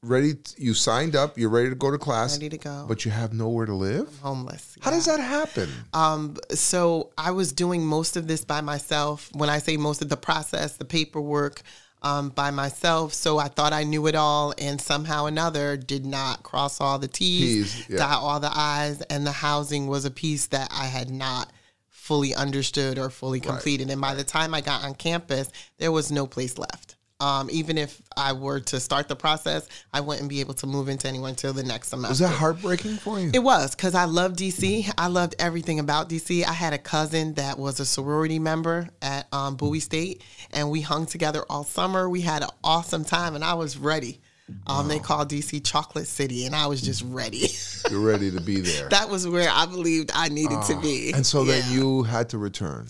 Ready. 0.02 0.36
t- 0.36 0.54
you 0.64 0.74
signed 0.76 1.16
up. 1.16 1.36
You're 1.38 1.50
ready 1.50 1.70
to 1.70 1.76
go 1.76 1.90
to 1.90 1.98
class. 1.98 2.36
Ready 2.38 2.50
to 2.50 2.58
go. 2.60 2.86
But 2.88 3.06
you 3.06 3.12
have 3.12 3.34
nowhere 3.34 3.66
to 3.66 3.74
live. 3.74 4.08
Homeless. 4.22 4.76
How 4.82 4.92
does 4.92 5.06
that 5.06 5.20
happen? 5.20 5.68
Um, 5.94 6.38
so 6.52 7.12
I 7.18 7.32
was 7.32 7.52
doing 7.52 7.84
most 7.84 8.16
of 8.16 8.28
this 8.28 8.46
by 8.46 8.62
myself. 8.62 9.30
When 9.34 9.50
I 9.50 9.58
say 9.58 9.78
most 9.78 10.04
of 10.04 10.10
the 10.10 10.18
process, 10.18 10.78
the 10.78 10.86
paperwork, 10.86 11.64
um, 12.06 12.30
by 12.30 12.52
myself. 12.52 13.13
So 13.13 13.39
I 13.39 13.48
thought 13.48 13.74
I 13.74 13.84
knew 13.84 14.06
it 14.06 14.15
all, 14.15 14.54
and 14.60 14.80
somehow 14.80 15.26
another 15.26 15.76
did 15.76 16.06
not 16.06 16.44
cross 16.44 16.80
all 16.80 17.00
the 17.00 17.08
T's, 17.08 17.74
T's, 17.74 17.89
yeah. 17.89 17.98
dot 17.98 18.22
all 18.22 18.39
the 18.39 18.52
I's, 18.54 19.02
and 19.02 19.26
the 19.26 19.32
housing 19.32 19.88
was 19.88 20.06
a 20.06 20.12
piece 20.12 20.46
that 20.48 20.70
I 20.72 20.86
had 20.86 21.10
not 21.10 21.52
fully 21.89 22.36
understood 22.36 23.00
or 23.00 23.10
fully 23.10 23.39
completed. 23.39 23.89
And 23.89 24.00
by 24.00 24.13
the 24.13 24.24
time 24.24 24.54
I 24.54 24.62
got 24.62 24.84
on 24.84 24.94
campus, 24.94 25.50
there 25.80 25.91
was 25.91 26.12
no 26.12 26.28
place 26.28 26.60
left. 26.60 26.95
Um, 27.21 27.49
even 27.49 27.78
if 27.78 28.01
I 28.17 28.34
were 28.34 28.60
to 28.60 28.80
start 28.80 29.08
the 29.08 29.15
process, 29.15 29.69
I 29.93 30.01
wouldn't 30.01 30.28
be 30.28 30.41
able 30.41 30.54
to 30.56 30.67
move 30.67 30.89
into 30.89 31.08
anyone 31.08 31.30
until 31.30 31.54
the 31.54 31.63
next 31.63 31.88
semester. 31.88 32.12
Was 32.12 32.19
that 32.19 32.28
heartbreaking 32.36 32.97
for 32.97 33.19
you? 33.21 33.32
It 33.34 33.39
was 33.41 33.73
because 33.73 33.95
I 33.95 34.04
loved 34.04 34.38
DC. 34.38 34.91
I 34.97 35.08
loved 35.08 35.34
everything 35.39 35.80
about 35.80 36.10
DC. 36.10 36.43
I 36.43 36.51
had 36.51 36.73
a 36.73 36.78
cousin 36.78 37.34
that 37.36 37.58
was 37.58 37.80
a 37.80 37.86
sorority 37.86 38.38
member 38.38 38.89
at 39.01 39.28
um, 39.32 39.56
Bowie 39.56 39.80
State, 39.80 40.23
and 40.51 40.69
we 40.69 40.82
hung 40.82 41.06
together 41.06 41.45
all 41.49 41.63
summer. 41.63 42.10
We 42.10 42.19
had 42.19 42.43
an 42.43 42.49
awesome 42.65 43.06
time, 43.06 43.34
and 43.34 43.45
I 43.45 43.54
was 43.54 43.78
ready. 43.78 44.19
Um, 44.67 44.89
They 44.89 44.99
called 44.99 45.30
DC 45.30 45.65
Chocolate 45.65 46.08
City, 46.08 46.45
and 46.45 46.54
I 46.54 46.67
was 46.67 46.82
just 46.82 47.01
ready. 47.01 47.47
You're 47.89 48.01
ready 48.01 48.30
to 48.30 48.41
be 48.41 48.60
there. 48.60 48.89
that 48.89 49.10
was 49.10 49.25
where 49.28 49.49
I 49.49 49.65
believed 49.65 50.12
I 50.13 50.28
needed 50.28 50.62
to 50.63 50.80
be. 50.82 51.13
and 51.13 51.25
so 51.25 51.45
then 51.45 51.63
you 51.71 52.04
had 52.04 52.30
to 52.30 52.38
return. 52.38 52.88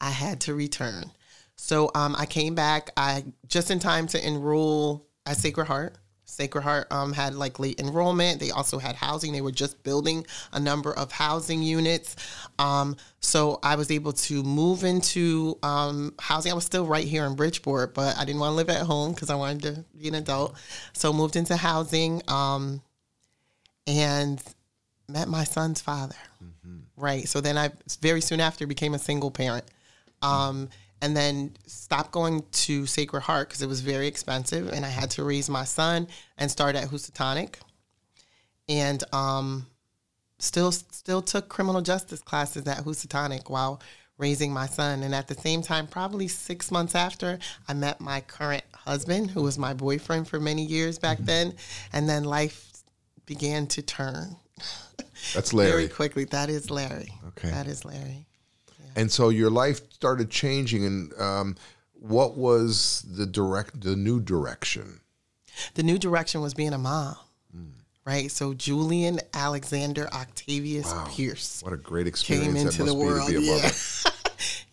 I 0.00 0.10
had 0.10 0.40
to 0.42 0.54
return. 0.54 1.10
So 1.58 1.90
um, 1.94 2.14
I 2.16 2.24
came 2.24 2.54
back. 2.54 2.90
I 2.96 3.24
just 3.46 3.70
in 3.70 3.80
time 3.80 4.06
to 4.08 4.26
enroll 4.26 5.06
at 5.26 5.36
Sacred 5.36 5.66
Heart. 5.66 5.96
Sacred 6.24 6.62
Heart 6.62 6.86
um, 6.90 7.12
had 7.12 7.34
like 7.34 7.58
late 7.58 7.80
enrollment. 7.80 8.38
They 8.38 8.50
also 8.50 8.78
had 8.78 8.94
housing. 8.94 9.32
They 9.32 9.40
were 9.40 9.50
just 9.50 9.82
building 9.82 10.24
a 10.52 10.60
number 10.60 10.92
of 10.96 11.10
housing 11.10 11.62
units. 11.62 12.16
Um, 12.58 12.96
so 13.20 13.58
I 13.62 13.74
was 13.74 13.90
able 13.90 14.12
to 14.12 14.42
move 14.44 14.84
into 14.84 15.58
um, 15.62 16.14
housing. 16.20 16.52
I 16.52 16.54
was 16.54 16.64
still 16.64 16.86
right 16.86 17.06
here 17.06 17.26
in 17.26 17.34
Bridgeport, 17.34 17.92
but 17.92 18.16
I 18.16 18.24
didn't 18.24 18.40
want 18.40 18.52
to 18.52 18.56
live 18.56 18.70
at 18.70 18.82
home 18.82 19.12
because 19.12 19.28
I 19.28 19.34
wanted 19.34 19.62
to 19.62 19.84
be 19.98 20.08
an 20.08 20.14
adult. 20.14 20.54
So 20.92 21.12
moved 21.12 21.34
into 21.34 21.56
housing 21.56 22.22
um, 22.28 22.82
and 23.86 24.40
met 25.08 25.28
my 25.28 25.44
son's 25.44 25.80
father. 25.80 26.16
Right. 26.96 27.26
So 27.26 27.40
then 27.40 27.58
I 27.58 27.72
very 28.00 28.20
soon 28.20 28.40
after 28.40 28.66
became 28.66 28.94
a 28.94 28.98
single 28.98 29.30
parent. 29.30 29.64
Um, 30.22 30.68
and 31.00 31.16
then 31.16 31.56
stopped 31.66 32.10
going 32.10 32.44
to 32.50 32.86
Sacred 32.86 33.22
Heart 33.22 33.48
because 33.48 33.62
it 33.62 33.68
was 33.68 33.80
very 33.80 34.06
expensive, 34.06 34.68
and 34.72 34.84
I 34.84 34.88
had 34.88 35.10
to 35.12 35.24
raise 35.24 35.48
my 35.48 35.64
son 35.64 36.08
and 36.36 36.50
start 36.50 36.74
at 36.74 36.88
Housatonic, 36.88 37.58
and 38.68 39.02
um, 39.12 39.66
still 40.38 40.72
still 40.72 41.22
took 41.22 41.48
criminal 41.48 41.80
justice 41.80 42.20
classes 42.20 42.66
at 42.66 42.84
Housatonic 42.84 43.48
while 43.50 43.80
raising 44.18 44.52
my 44.52 44.66
son. 44.66 45.02
And 45.02 45.14
at 45.14 45.28
the 45.28 45.34
same 45.34 45.62
time, 45.62 45.86
probably 45.86 46.28
six 46.28 46.70
months 46.70 46.94
after, 46.94 47.38
I 47.68 47.74
met 47.74 48.00
my 48.00 48.20
current 48.20 48.64
husband, 48.74 49.30
who 49.30 49.42
was 49.42 49.58
my 49.58 49.72
boyfriend 49.72 50.28
for 50.28 50.40
many 50.40 50.64
years 50.64 50.98
back 50.98 51.18
then, 51.18 51.54
and 51.92 52.08
then 52.08 52.24
life 52.24 52.72
began 53.26 53.66
to 53.68 53.82
turn. 53.82 54.36
That's 55.34 55.52
Larry. 55.54 55.70
Very 55.70 55.88
quickly. 55.88 56.24
That 56.24 56.50
is 56.50 56.70
Larry. 56.70 57.12
Okay. 57.28 57.50
That 57.50 57.66
is 57.66 57.84
Larry. 57.84 58.26
And 58.98 59.12
so 59.12 59.28
your 59.28 59.48
life 59.48 59.80
started 59.92 60.28
changing. 60.28 60.84
And 60.84 61.20
um, 61.20 61.56
what 61.92 62.36
was 62.36 63.04
the 63.08 63.26
direct, 63.26 63.80
the 63.80 63.94
new 63.94 64.20
direction? 64.20 65.00
The 65.74 65.84
new 65.84 65.98
direction 65.98 66.40
was 66.40 66.52
being 66.52 66.72
a 66.72 66.78
mom. 66.78 67.16
Hmm. 67.54 67.64
Right, 68.04 68.30
so 68.30 68.54
Julian 68.54 69.20
Alexander 69.34 70.08
Octavius 70.12 70.86
Wow. 70.86 71.06
Pierce 71.10 71.62
What 71.62 71.74
a 71.74 71.76
great 71.76 72.06
experience 72.06 72.46
came 72.46 72.56
into 72.56 72.82
the 72.84 72.94
world. 72.94 73.28
to 73.28 73.38
be 73.38 73.48
a 73.50 73.52
Yeah, 73.52 73.70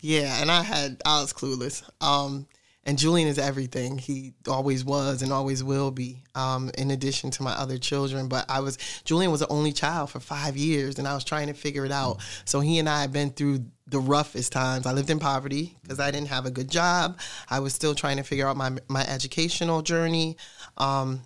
yeah, 0.00 0.40
and 0.40 0.50
I 0.50 0.62
had 0.62 1.02
I 1.04 1.20
was 1.20 1.32
clueless. 1.32 1.82
Um, 2.00 2.46
and 2.86 2.96
Julian 2.96 3.26
is 3.26 3.38
everything. 3.38 3.98
He 3.98 4.32
always 4.48 4.84
was 4.84 5.20
and 5.20 5.32
always 5.32 5.62
will 5.62 5.90
be. 5.90 6.22
Um, 6.36 6.70
in 6.78 6.92
addition 6.92 7.30
to 7.32 7.42
my 7.42 7.52
other 7.52 7.78
children, 7.78 8.28
but 8.28 8.46
I 8.48 8.60
was 8.60 8.78
Julian 9.04 9.32
was 9.32 9.40
the 9.40 9.48
only 9.48 9.72
child 9.72 10.10
for 10.10 10.20
five 10.20 10.56
years, 10.56 10.98
and 10.98 11.08
I 11.08 11.14
was 11.14 11.24
trying 11.24 11.48
to 11.48 11.54
figure 11.54 11.84
it 11.84 11.92
out. 11.92 12.18
So 12.44 12.60
he 12.60 12.78
and 12.78 12.88
I 12.88 13.02
have 13.02 13.12
been 13.12 13.30
through 13.30 13.64
the 13.88 13.98
roughest 13.98 14.52
times. 14.52 14.86
I 14.86 14.92
lived 14.92 15.10
in 15.10 15.18
poverty 15.18 15.76
because 15.82 15.98
I 15.98 16.10
didn't 16.10 16.28
have 16.28 16.46
a 16.46 16.50
good 16.50 16.70
job. 16.70 17.18
I 17.50 17.58
was 17.58 17.74
still 17.74 17.94
trying 17.94 18.18
to 18.18 18.22
figure 18.22 18.46
out 18.46 18.56
my 18.56 18.76
my 18.88 19.04
educational 19.06 19.82
journey. 19.82 20.36
Um, 20.76 21.22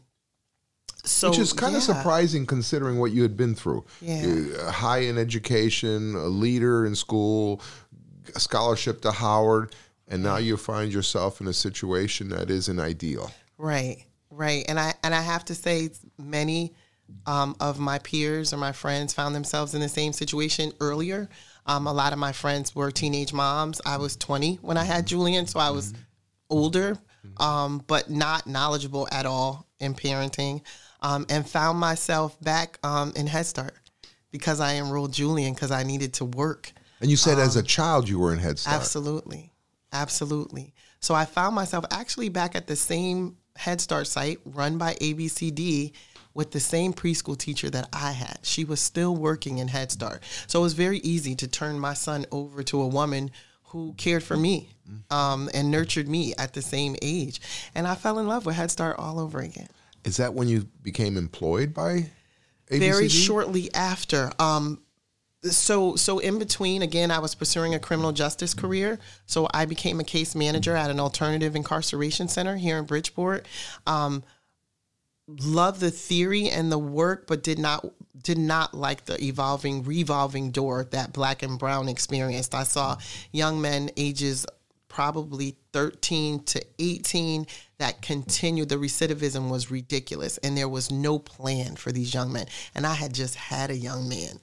so 1.05 1.31
Which 1.31 1.39
is 1.39 1.53
kind 1.53 1.77
of 1.77 1.83
surprising 1.83 2.47
considering 2.47 2.99
what 2.99 3.13
you 3.13 3.23
had 3.23 3.37
been 3.37 3.55
through. 3.55 3.85
Yeah. 4.01 4.45
Uh, 4.59 4.71
high 4.71 5.01
in 5.01 5.19
education, 5.19 6.15
a 6.15 6.27
leader 6.27 6.87
in 6.87 6.95
school, 6.95 7.63
a 8.35 8.41
scholarship 8.41 9.01
to 9.03 9.13
Howard, 9.13 9.75
and 10.11 10.23
now 10.23 10.37
you 10.37 10.57
find 10.57 10.93
yourself 10.93 11.41
in 11.41 11.47
a 11.47 11.53
situation 11.53 12.29
that 12.31 12.51
isn't 12.51 12.79
ideal. 12.79 13.31
Right, 13.57 14.05
right, 14.31 14.65
and 14.69 14.79
I 14.79 14.95
and 15.03 15.15
I 15.15 15.23
have 15.23 15.45
to 15.47 15.55
say, 15.55 15.91
many 16.19 16.75
um, 17.27 17.57
of 17.61 17.79
my 17.79 17.99
peers 17.99 18.53
or 18.53 18.57
my 18.57 18.73
friends 18.73 19.13
found 19.13 19.35
themselves 19.35 19.75
in 19.75 19.81
the 19.81 19.89
same 19.89 20.13
situation 20.13 20.73
earlier. 20.81 21.29
Um, 21.67 21.87
a 21.87 21.93
lot 21.93 22.13
of 22.13 22.19
my 22.19 22.33
friends 22.33 22.75
were 22.75 22.91
teenage 22.91 23.33
moms. 23.33 23.81
I 23.85 23.97
was 23.99 24.17
20 24.17 24.57
when 24.63 24.77
I 24.77 24.85
had 24.85 25.07
Julian, 25.07 25.47
so 25.47 25.61
I 25.61 25.71
was 25.71 25.93
older, 26.49 26.97
um, 27.39 27.83
but 27.87 28.11
not 28.11 28.47
knowledgeable 28.47 29.07
at 29.13 29.27
all 29.27 29.67
in 29.79 29.95
parenting, 29.95 30.63
um, 31.01 31.27
and 31.29 31.49
found 31.49 31.79
myself 31.79 32.41
back 32.41 32.79
um, 32.83 33.13
in 33.17 33.27
Head 33.27 33.47
Start 33.47 33.75
because 34.31 34.61
I 34.61 34.77
enrolled 34.77 35.13
Julian 35.13 35.55
because 35.55 35.71
I 35.71 35.83
needed 35.83 36.15
to 36.15 36.25
work. 36.25 36.73
And 37.01 37.11
you 37.11 37.17
said 37.17 37.39
as 37.39 37.57
Um, 37.57 37.65
a 37.65 37.67
child 37.67 38.09
you 38.09 38.19
were 38.19 38.33
in 38.33 38.39
Head 38.39 38.59
Start. 38.59 38.77
Absolutely. 38.77 39.50
Absolutely. 39.93 40.75
So 41.01 41.15
I 41.15 41.25
found 41.25 41.55
myself 41.55 41.85
actually 41.91 42.29
back 42.29 42.55
at 42.55 42.67
the 42.67 42.77
same 42.77 43.37
Head 43.57 43.81
Start 43.81 44.07
site 44.07 44.39
run 44.45 44.79
by 44.79 44.95
ABCD 44.95 45.93
with 46.35 46.53
the 46.53 46.61
same 46.61 46.93
preschool 46.93 47.37
teacher 47.37 47.69
that 47.71 47.89
I 47.93 48.13
had. 48.13 48.39
She 48.43 48.65
was 48.65 48.81
still 48.81 49.17
working 49.17 49.59
in 49.59 49.69
Head 49.69 49.91
Start. 49.91 50.23
So 50.47 50.61
it 50.61 50.63
was 50.63 50.75
very 50.75 50.99
easy 50.99 51.35
to 51.37 51.49
turn 51.49 51.79
my 51.79 51.95
son 51.95 52.27
over 52.31 52.63
to 52.65 52.81
a 52.81 52.87
woman 52.87 53.31
who 53.65 53.95
cared 53.95 54.23
for 54.23 54.37
me 54.37 54.69
um, 55.11 55.49
and 55.55 55.71
nurtured 55.71 56.09
me 56.09 56.35
at 56.39 56.55
the 56.55 56.63
same 56.63 56.97
age. 57.03 57.41
And 57.75 57.87
I 57.87 57.95
fell 57.95 58.19
in 58.19 58.27
love 58.27 58.47
with 58.47 58.57
Head 58.57 58.71
Start 58.71 58.99
all 58.99 59.19
over 59.19 59.41
again. 59.41 59.69
Is 60.05 60.17
that 60.17 60.35
when 60.35 60.49
you 60.49 60.67
became 60.83 61.17
employed 61.17 61.75
by 61.75 62.11
ABCD? 62.71 62.79
very 62.79 63.09
shortly 63.09 63.73
after 63.75 64.31
um 64.39 64.81
so 65.43 65.97
so 65.97 66.19
in 66.19 66.39
between 66.39 66.83
again 66.83 67.11
i 67.11 67.19
was 67.19 67.35
pursuing 67.35 67.75
a 67.75 67.79
criminal 67.79 68.13
justice 68.13 68.55
career. 68.55 68.99
So 69.27 69.49
i 69.55 69.65
became 69.65 70.01
a 70.01 70.05
case 70.05 70.35
manager 70.35 70.77
at 70.77 70.91
an 70.91 71.01
alternative 71.01 71.57
incarceration 71.57 72.29
center 72.29 72.57
here 72.57 72.79
in 72.79 72.85
bridgeport. 72.85 73.47
Um 73.87 74.23
loved 75.27 75.81
the 75.81 75.91
theory 75.91 76.49
and 76.49 76.73
the 76.73 76.79
work 76.79 77.27
but 77.27 77.43
did 77.43 77.59
not 77.59 77.87
did 78.23 78.39
not 78.39 78.75
like 78.75 79.05
the 79.05 79.23
evolving 79.25 79.83
revolving 79.85 80.51
door 80.51 80.85
that 80.91 81.13
black 81.13 81.43
and 81.43 81.59
brown 81.59 81.89
experienced. 81.89 82.55
I 82.55 82.65
saw 82.65 82.99
young 83.33 83.61
men 83.61 83.91
ages 83.97 84.45
probably 84.89 85.57
13 85.73 86.43
to 86.43 86.67
18 86.81 87.47
that 87.79 88.03
continued 88.03 88.69
the 88.69 88.75
recidivism 88.75 89.49
was 89.49 89.71
ridiculous 89.71 90.37
and 90.39 90.59
there 90.59 90.69
was 90.69 90.91
no 90.91 91.19
plan 91.19 91.77
for 91.77 91.93
these 91.93 92.13
young 92.13 92.33
men. 92.33 92.47
And 92.75 92.87
i 92.87 92.95
had 92.95 93.15
just 93.15 93.37
had 93.37 93.71
a 93.71 93.77
young 93.77 94.09
man 94.09 94.41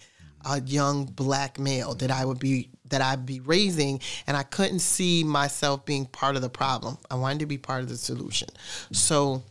a 0.50 0.62
young 0.62 1.06
black 1.06 1.60
male 1.60 1.94
that 1.96 2.12
i 2.12 2.24
would 2.24 2.40
be 2.40 2.70
that 2.86 3.02
i'd 3.02 3.26
be 3.26 3.40
raising 3.42 4.00
and 4.28 4.38
i 4.38 4.44
couldn't 4.44 4.80
see 4.80 5.24
myself 5.24 5.86
being 5.86 6.06
part 6.06 6.36
of 6.36 6.42
the 6.42 6.50
problem 6.50 6.98
i 7.12 7.16
wanted 7.16 7.40
to 7.40 7.46
be 7.46 7.58
part 7.58 7.82
of 7.82 7.90
the 7.90 7.98
solution 7.98 8.48
so 8.92 9.44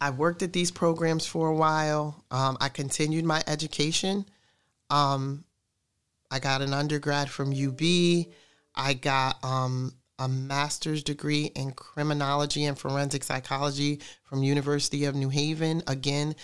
I 0.00 0.10
worked 0.10 0.42
at 0.42 0.52
these 0.52 0.70
programs 0.70 1.26
for 1.26 1.48
a 1.48 1.54
while. 1.54 2.24
Um, 2.30 2.56
I 2.60 2.70
continued 2.70 3.24
my 3.24 3.42
education. 3.46 4.24
Um, 4.88 5.44
I 6.30 6.38
got 6.38 6.62
an 6.62 6.72
undergrad 6.72 7.28
from 7.28 7.52
UB. 7.52 7.80
I 8.74 8.94
got 8.94 9.44
um, 9.44 9.92
a 10.18 10.26
master's 10.26 11.02
degree 11.02 11.50
in 11.54 11.72
criminology 11.72 12.64
and 12.64 12.78
forensic 12.78 13.24
psychology 13.24 14.00
from 14.22 14.42
University 14.42 15.04
of 15.04 15.14
New 15.14 15.28
Haven. 15.28 15.82
Again, 15.86 16.34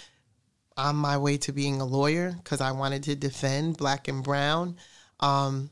on 0.76 0.96
my 0.96 1.16
way 1.16 1.38
to 1.38 1.52
being 1.52 1.80
a 1.80 1.84
lawyer 1.84 2.32
because 2.32 2.60
I 2.60 2.72
wanted 2.72 3.02
to 3.04 3.14
defend 3.14 3.76
black 3.76 4.08
and 4.08 4.22
brown. 4.22 4.76
Um, 5.20 5.70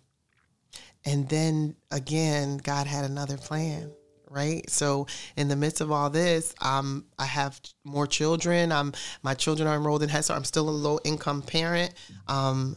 and 1.04 1.28
then 1.28 1.76
again, 1.90 2.56
God 2.58 2.86
had 2.86 3.04
another 3.04 3.36
plan, 3.36 3.92
right? 4.30 4.68
So 4.70 5.06
in 5.36 5.48
the 5.48 5.56
midst 5.56 5.80
of 5.80 5.92
all 5.92 6.08
this, 6.08 6.54
um, 6.62 7.04
I 7.18 7.26
have 7.26 7.60
more 7.84 8.06
children. 8.06 8.72
Um, 8.72 8.92
my 9.22 9.34
children 9.34 9.68
are 9.68 9.76
enrolled 9.76 10.02
in 10.02 10.08
Head. 10.08 10.30
I'm 10.30 10.44
still 10.44 10.68
a 10.68 10.70
low 10.70 10.98
income 11.04 11.42
parent. 11.42 11.92
Um, 12.26 12.76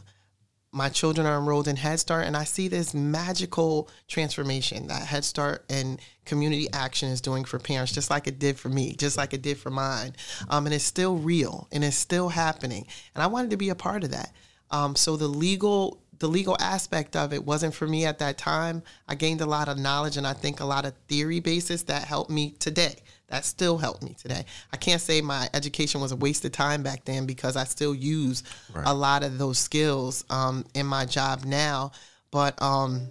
my 0.78 0.88
children 0.88 1.26
are 1.26 1.36
enrolled 1.38 1.66
in 1.66 1.74
Head 1.74 1.98
Start, 1.98 2.24
and 2.24 2.36
I 2.36 2.44
see 2.44 2.68
this 2.68 2.94
magical 2.94 3.90
transformation 4.06 4.86
that 4.86 5.02
Head 5.02 5.24
Start 5.24 5.64
and 5.68 6.00
community 6.24 6.68
action 6.72 7.08
is 7.08 7.20
doing 7.20 7.44
for 7.44 7.58
parents, 7.58 7.92
just 7.92 8.10
like 8.10 8.28
it 8.28 8.38
did 8.38 8.56
for 8.56 8.68
me, 8.68 8.94
just 8.94 9.16
like 9.16 9.34
it 9.34 9.42
did 9.42 9.58
for 9.58 9.70
mine. 9.70 10.14
Um, 10.48 10.66
and 10.66 10.74
it's 10.74 10.84
still 10.84 11.16
real 11.16 11.66
and 11.72 11.82
it's 11.82 11.96
still 11.96 12.28
happening. 12.28 12.86
And 13.14 13.24
I 13.24 13.26
wanted 13.26 13.50
to 13.50 13.56
be 13.56 13.70
a 13.70 13.74
part 13.74 14.04
of 14.04 14.12
that. 14.12 14.32
Um, 14.70 14.94
so 14.94 15.16
the 15.16 15.28
legal 15.28 16.00
the 16.20 16.28
legal 16.28 16.56
aspect 16.58 17.14
of 17.14 17.32
it 17.32 17.44
wasn't 17.44 17.74
for 17.74 17.86
me 17.86 18.04
at 18.04 18.18
that 18.18 18.38
time. 18.38 18.82
I 19.06 19.14
gained 19.14 19.40
a 19.40 19.46
lot 19.46 19.68
of 19.68 19.78
knowledge 19.78 20.16
and 20.16 20.26
I 20.26 20.32
think 20.32 20.58
a 20.58 20.64
lot 20.64 20.84
of 20.84 20.94
theory 21.06 21.38
basis 21.38 21.84
that 21.84 22.04
helped 22.04 22.30
me 22.30 22.56
today. 22.58 22.96
That 23.28 23.44
still 23.44 23.76
helped 23.76 24.02
me 24.02 24.14
today. 24.14 24.44
I 24.72 24.78
can't 24.78 25.00
say 25.00 25.20
my 25.20 25.50
education 25.52 26.00
was 26.00 26.12
a 26.12 26.16
waste 26.16 26.44
of 26.46 26.52
time 26.52 26.82
back 26.82 27.04
then 27.04 27.26
because 27.26 27.56
I 27.56 27.64
still 27.64 27.94
use 27.94 28.42
a 28.74 28.94
lot 28.94 29.22
of 29.22 29.36
those 29.36 29.58
skills 29.58 30.24
um, 30.30 30.64
in 30.74 30.86
my 30.86 31.04
job 31.04 31.44
now. 31.44 31.92
But 32.30 32.60
um, 32.62 33.08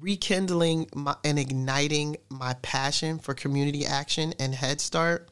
rekindling 0.00 0.88
my, 0.94 1.14
and 1.24 1.38
igniting 1.38 2.16
my 2.30 2.54
passion 2.62 3.18
for 3.20 3.32
community 3.32 3.86
action 3.86 4.34
and 4.40 4.54
Head 4.54 4.80
Start 4.80 5.28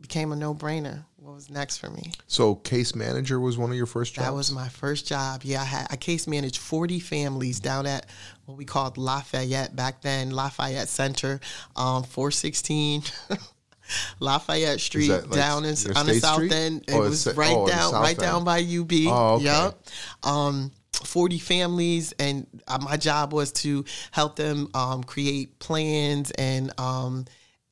became 0.00 0.32
a 0.32 0.36
no 0.36 0.54
brainer. 0.54 1.04
What 1.24 1.36
was 1.36 1.48
next 1.48 1.78
for 1.78 1.88
me? 1.88 2.12
So 2.26 2.54
case 2.54 2.94
manager 2.94 3.40
was 3.40 3.56
one 3.56 3.70
of 3.70 3.76
your 3.78 3.86
first 3.86 4.12
jobs? 4.12 4.26
That 4.26 4.34
was 4.34 4.52
my 4.52 4.68
first 4.68 5.06
job. 5.08 5.40
Yeah, 5.42 5.62
I 5.62 5.64
had 5.64 5.86
I 5.88 5.96
case 5.96 6.26
managed 6.26 6.58
40 6.58 7.00
families 7.00 7.60
down 7.60 7.86
at 7.86 8.04
what 8.44 8.58
we 8.58 8.66
called 8.66 8.98
Lafayette 8.98 9.74
back 9.74 10.02
then, 10.02 10.32
Lafayette 10.32 10.86
Center, 10.86 11.40
um, 11.76 12.02
416 12.02 13.04
Lafayette 14.20 14.80
Street 14.80 15.08
like, 15.08 15.30
down 15.30 15.64
in, 15.64 15.74
on 15.96 16.04
the 16.04 16.20
south 16.20 16.34
Street? 16.34 16.52
end. 16.52 16.84
It 16.88 16.92
Oh, 16.94 17.00
was 17.00 17.26
right 17.34 17.56
oh, 17.56 17.66
down 17.66 17.94
right 17.94 18.10
end. 18.10 18.18
down 18.18 18.44
by 18.44 18.58
UB. 18.58 18.92
Oh, 19.06 19.34
okay. 19.36 19.44
Yep. 19.44 19.82
Um, 20.24 20.72
40 20.92 21.38
families 21.38 22.12
and 22.18 22.46
uh, 22.68 22.78
my 22.82 22.98
job 22.98 23.32
was 23.32 23.50
to 23.52 23.86
help 24.10 24.36
them 24.36 24.68
um, 24.74 25.02
create 25.02 25.58
plans 25.58 26.32
and 26.32 26.78
um, 26.78 27.24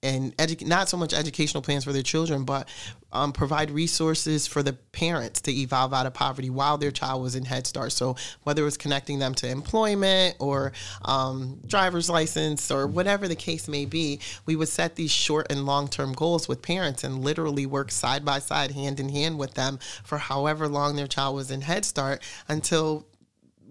and 0.02 0.36
edu- 0.36 0.66
not 0.66 0.88
so 0.88 0.96
much 0.96 1.12
educational 1.12 1.62
plans 1.62 1.84
for 1.84 1.92
their 1.92 2.02
children, 2.02 2.44
but 2.44 2.68
um, 3.12 3.32
provide 3.32 3.70
resources 3.70 4.46
for 4.46 4.62
the 4.62 4.72
parents 4.72 5.40
to 5.42 5.52
evolve 5.52 5.92
out 5.92 6.06
of 6.06 6.14
poverty 6.14 6.50
while 6.50 6.78
their 6.78 6.90
child 6.90 7.22
was 7.22 7.36
in 7.36 7.44
Head 7.44 7.66
Start. 7.66 7.92
So 7.92 8.16
whether 8.42 8.62
it 8.62 8.64
was 8.64 8.76
connecting 8.76 9.18
them 9.18 9.34
to 9.36 9.48
employment 9.48 10.36
or 10.40 10.72
um, 11.04 11.60
driver's 11.66 12.08
license 12.10 12.70
or 12.70 12.86
whatever 12.86 13.28
the 13.28 13.36
case 13.36 13.68
may 13.68 13.84
be, 13.84 14.20
we 14.46 14.56
would 14.56 14.68
set 14.68 14.96
these 14.96 15.10
short 15.10 15.50
and 15.50 15.66
long 15.66 15.88
term 15.88 16.12
goals 16.12 16.48
with 16.48 16.62
parents 16.62 17.04
and 17.04 17.22
literally 17.22 17.66
work 17.66 17.90
side 17.90 18.24
by 18.24 18.38
side, 18.38 18.72
hand 18.72 18.98
in 18.98 19.08
hand 19.08 19.38
with 19.38 19.54
them 19.54 19.78
for 20.04 20.18
however 20.18 20.66
long 20.68 20.96
their 20.96 21.06
child 21.06 21.36
was 21.36 21.50
in 21.50 21.60
Head 21.60 21.84
Start 21.84 22.22
until 22.48 23.06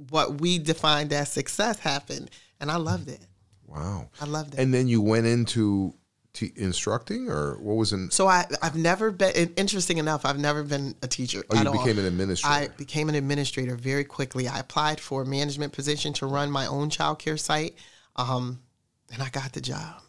what 0.09 0.39
we 0.39 0.57
defined 0.57 1.13
as 1.13 1.31
success 1.31 1.79
happened, 1.79 2.29
and 2.59 2.71
I 2.71 2.77
loved 2.77 3.09
it. 3.09 3.19
Wow. 3.67 4.09
I 4.19 4.25
loved 4.25 4.53
it. 4.53 4.59
And 4.59 4.73
then 4.73 4.87
you 4.87 5.01
went 5.01 5.25
into 5.25 5.93
t- 6.33 6.51
instructing, 6.55 7.29
or 7.29 7.57
what 7.59 7.75
was 7.75 7.93
in? 7.93 8.11
so 8.11 8.27
I, 8.27 8.45
I've 8.61 8.75
never 8.75 9.11
been. 9.11 9.53
Interesting 9.55 9.97
enough, 9.97 10.25
I've 10.25 10.39
never 10.39 10.63
been 10.63 10.95
a 11.01 11.07
teacher. 11.07 11.43
Oh, 11.49 11.61
you 11.61 11.67
all. 11.67 11.77
became 11.77 11.99
an 11.99 12.05
administrator. 12.05 12.53
I 12.53 12.67
became 12.69 13.09
an 13.09 13.15
administrator 13.15 13.75
very 13.75 14.03
quickly. 14.03 14.47
I 14.47 14.59
applied 14.59 14.99
for 14.99 15.23
a 15.23 15.25
management 15.25 15.73
position 15.73 16.13
to 16.13 16.25
run 16.25 16.51
my 16.51 16.67
own 16.67 16.89
childcare 16.89 17.39
site, 17.39 17.75
um, 18.15 18.59
and 19.13 19.21
I 19.21 19.29
got 19.29 19.53
the 19.53 19.61
job. 19.61 20.01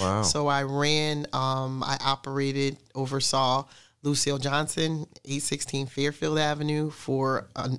Wow. 0.00 0.22
so 0.24 0.46
I 0.48 0.62
ran, 0.62 1.26
um, 1.32 1.82
I 1.82 1.98
operated, 2.04 2.78
oversaw 2.94 3.66
Lucille 4.02 4.38
Johnson, 4.38 5.06
816 5.24 5.86
Fairfield 5.86 6.38
Avenue 6.38 6.90
for 6.90 7.48
a, 7.56 7.70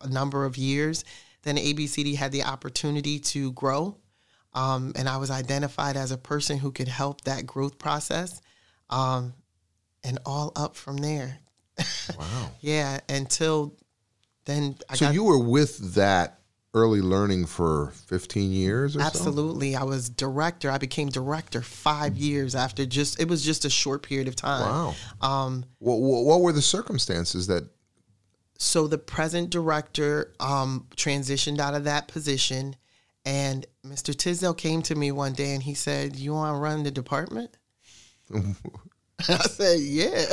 a 0.00 0.08
number 0.08 0.44
of 0.44 0.56
years. 0.56 1.04
Then 1.42 1.56
ABCD 1.56 2.16
had 2.16 2.32
the 2.32 2.44
opportunity 2.44 3.18
to 3.18 3.52
grow, 3.52 3.96
um, 4.52 4.92
and 4.96 5.08
I 5.08 5.16
was 5.18 5.30
identified 5.30 5.96
as 5.96 6.10
a 6.10 6.18
person 6.18 6.58
who 6.58 6.72
could 6.72 6.88
help 6.88 7.22
that 7.22 7.46
growth 7.46 7.78
process, 7.78 8.40
um, 8.88 9.34
and 10.04 10.18
all 10.26 10.52
up 10.56 10.76
from 10.76 10.96
there. 10.98 11.38
wow. 12.18 12.50
Yeah, 12.60 13.00
until 13.08 13.76
then 14.44 14.76
I 14.88 14.96
So 14.96 15.06
got 15.06 15.14
you 15.14 15.24
were 15.24 15.38
with 15.38 15.94
that 15.94 16.38
early 16.72 17.00
learning 17.00 17.44
for 17.46 17.92
15 18.06 18.52
years 18.52 18.94
or 18.96 19.00
so? 19.00 19.04
absolutely. 19.06 19.74
I 19.74 19.82
was 19.82 20.08
director. 20.08 20.70
I 20.70 20.78
became 20.78 21.08
director 21.08 21.62
five 21.62 22.16
years 22.16 22.54
after 22.54 22.86
just 22.86 23.20
it 23.20 23.28
was 23.28 23.44
just 23.44 23.64
a 23.64 23.70
short 23.70 24.02
period 24.02 24.28
of 24.28 24.36
time. 24.36 24.60
Wow. 24.68 24.94
Um, 25.20 25.64
What, 25.78 25.96
what 25.96 26.40
were 26.40 26.52
the 26.52 26.62
circumstances 26.62 27.46
that? 27.48 27.64
so 28.58 28.86
the 28.86 28.98
present 28.98 29.50
director 29.50 30.32
um, 30.38 30.86
transitioned 30.96 31.58
out 31.60 31.74
of 31.74 31.84
that 31.84 32.08
position, 32.08 32.76
and 33.24 33.64
Mr. 33.86 34.14
Tisdale 34.14 34.54
came 34.54 34.82
to 34.82 34.94
me 34.94 35.10
one 35.10 35.32
day 35.32 35.54
and 35.54 35.62
he 35.62 35.74
said, 35.74 36.16
"You 36.16 36.34
want 36.34 36.54
to 36.54 36.58
run 36.58 36.82
the 36.82 36.90
department?" 36.90 37.56
I 38.34 39.36
said, 39.38 39.80
"Yeah." 39.80 40.26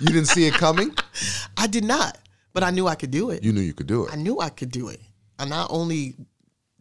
You 0.00 0.06
didn't 0.06 0.26
see 0.26 0.46
it 0.46 0.54
coming? 0.54 0.94
I 1.56 1.66
did 1.66 1.84
not, 1.84 2.18
but 2.52 2.62
I 2.62 2.70
knew 2.70 2.88
I 2.88 2.94
could 2.94 3.10
do 3.10 3.30
it. 3.30 3.44
You 3.44 3.52
knew 3.52 3.60
you 3.60 3.72
could 3.72 3.86
do 3.86 4.04
it. 4.04 4.12
I 4.12 4.16
knew 4.16 4.40
I 4.40 4.48
could 4.48 4.70
do 4.70 4.88
it. 4.88 5.00
I 5.38 5.44
not 5.44 5.68
only 5.70 6.16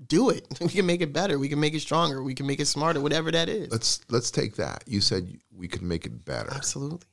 do 0.07 0.29
it, 0.29 0.47
we 0.61 0.69
can 0.69 0.85
make 0.85 1.01
it 1.01 1.13
better, 1.13 1.37
we 1.37 1.49
can 1.49 1.59
make 1.59 1.73
it 1.73 1.81
stronger, 1.81 2.23
we 2.23 2.33
can 2.33 2.47
make 2.47 2.59
it 2.59 2.65
smarter, 2.65 2.99
whatever 2.99 3.31
that 3.31 3.49
is. 3.49 3.71
Let's 3.71 4.01
let's 4.09 4.31
take 4.31 4.55
that. 4.55 4.83
You 4.87 5.01
said 5.01 5.37
we 5.55 5.67
could 5.67 5.81
make 5.81 6.05
it 6.05 6.25
better. 6.25 6.51
Absolutely. 6.53 7.07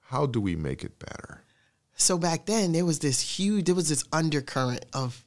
How 0.00 0.26
do 0.26 0.40
we 0.40 0.56
make 0.56 0.84
it 0.84 0.98
better? 0.98 1.42
So 1.94 2.18
back 2.18 2.46
then 2.46 2.72
there 2.72 2.84
was 2.84 2.98
this 2.98 3.20
huge 3.20 3.66
there 3.66 3.74
was 3.74 3.88
this 3.88 4.04
undercurrent 4.12 4.84
of 4.92 5.24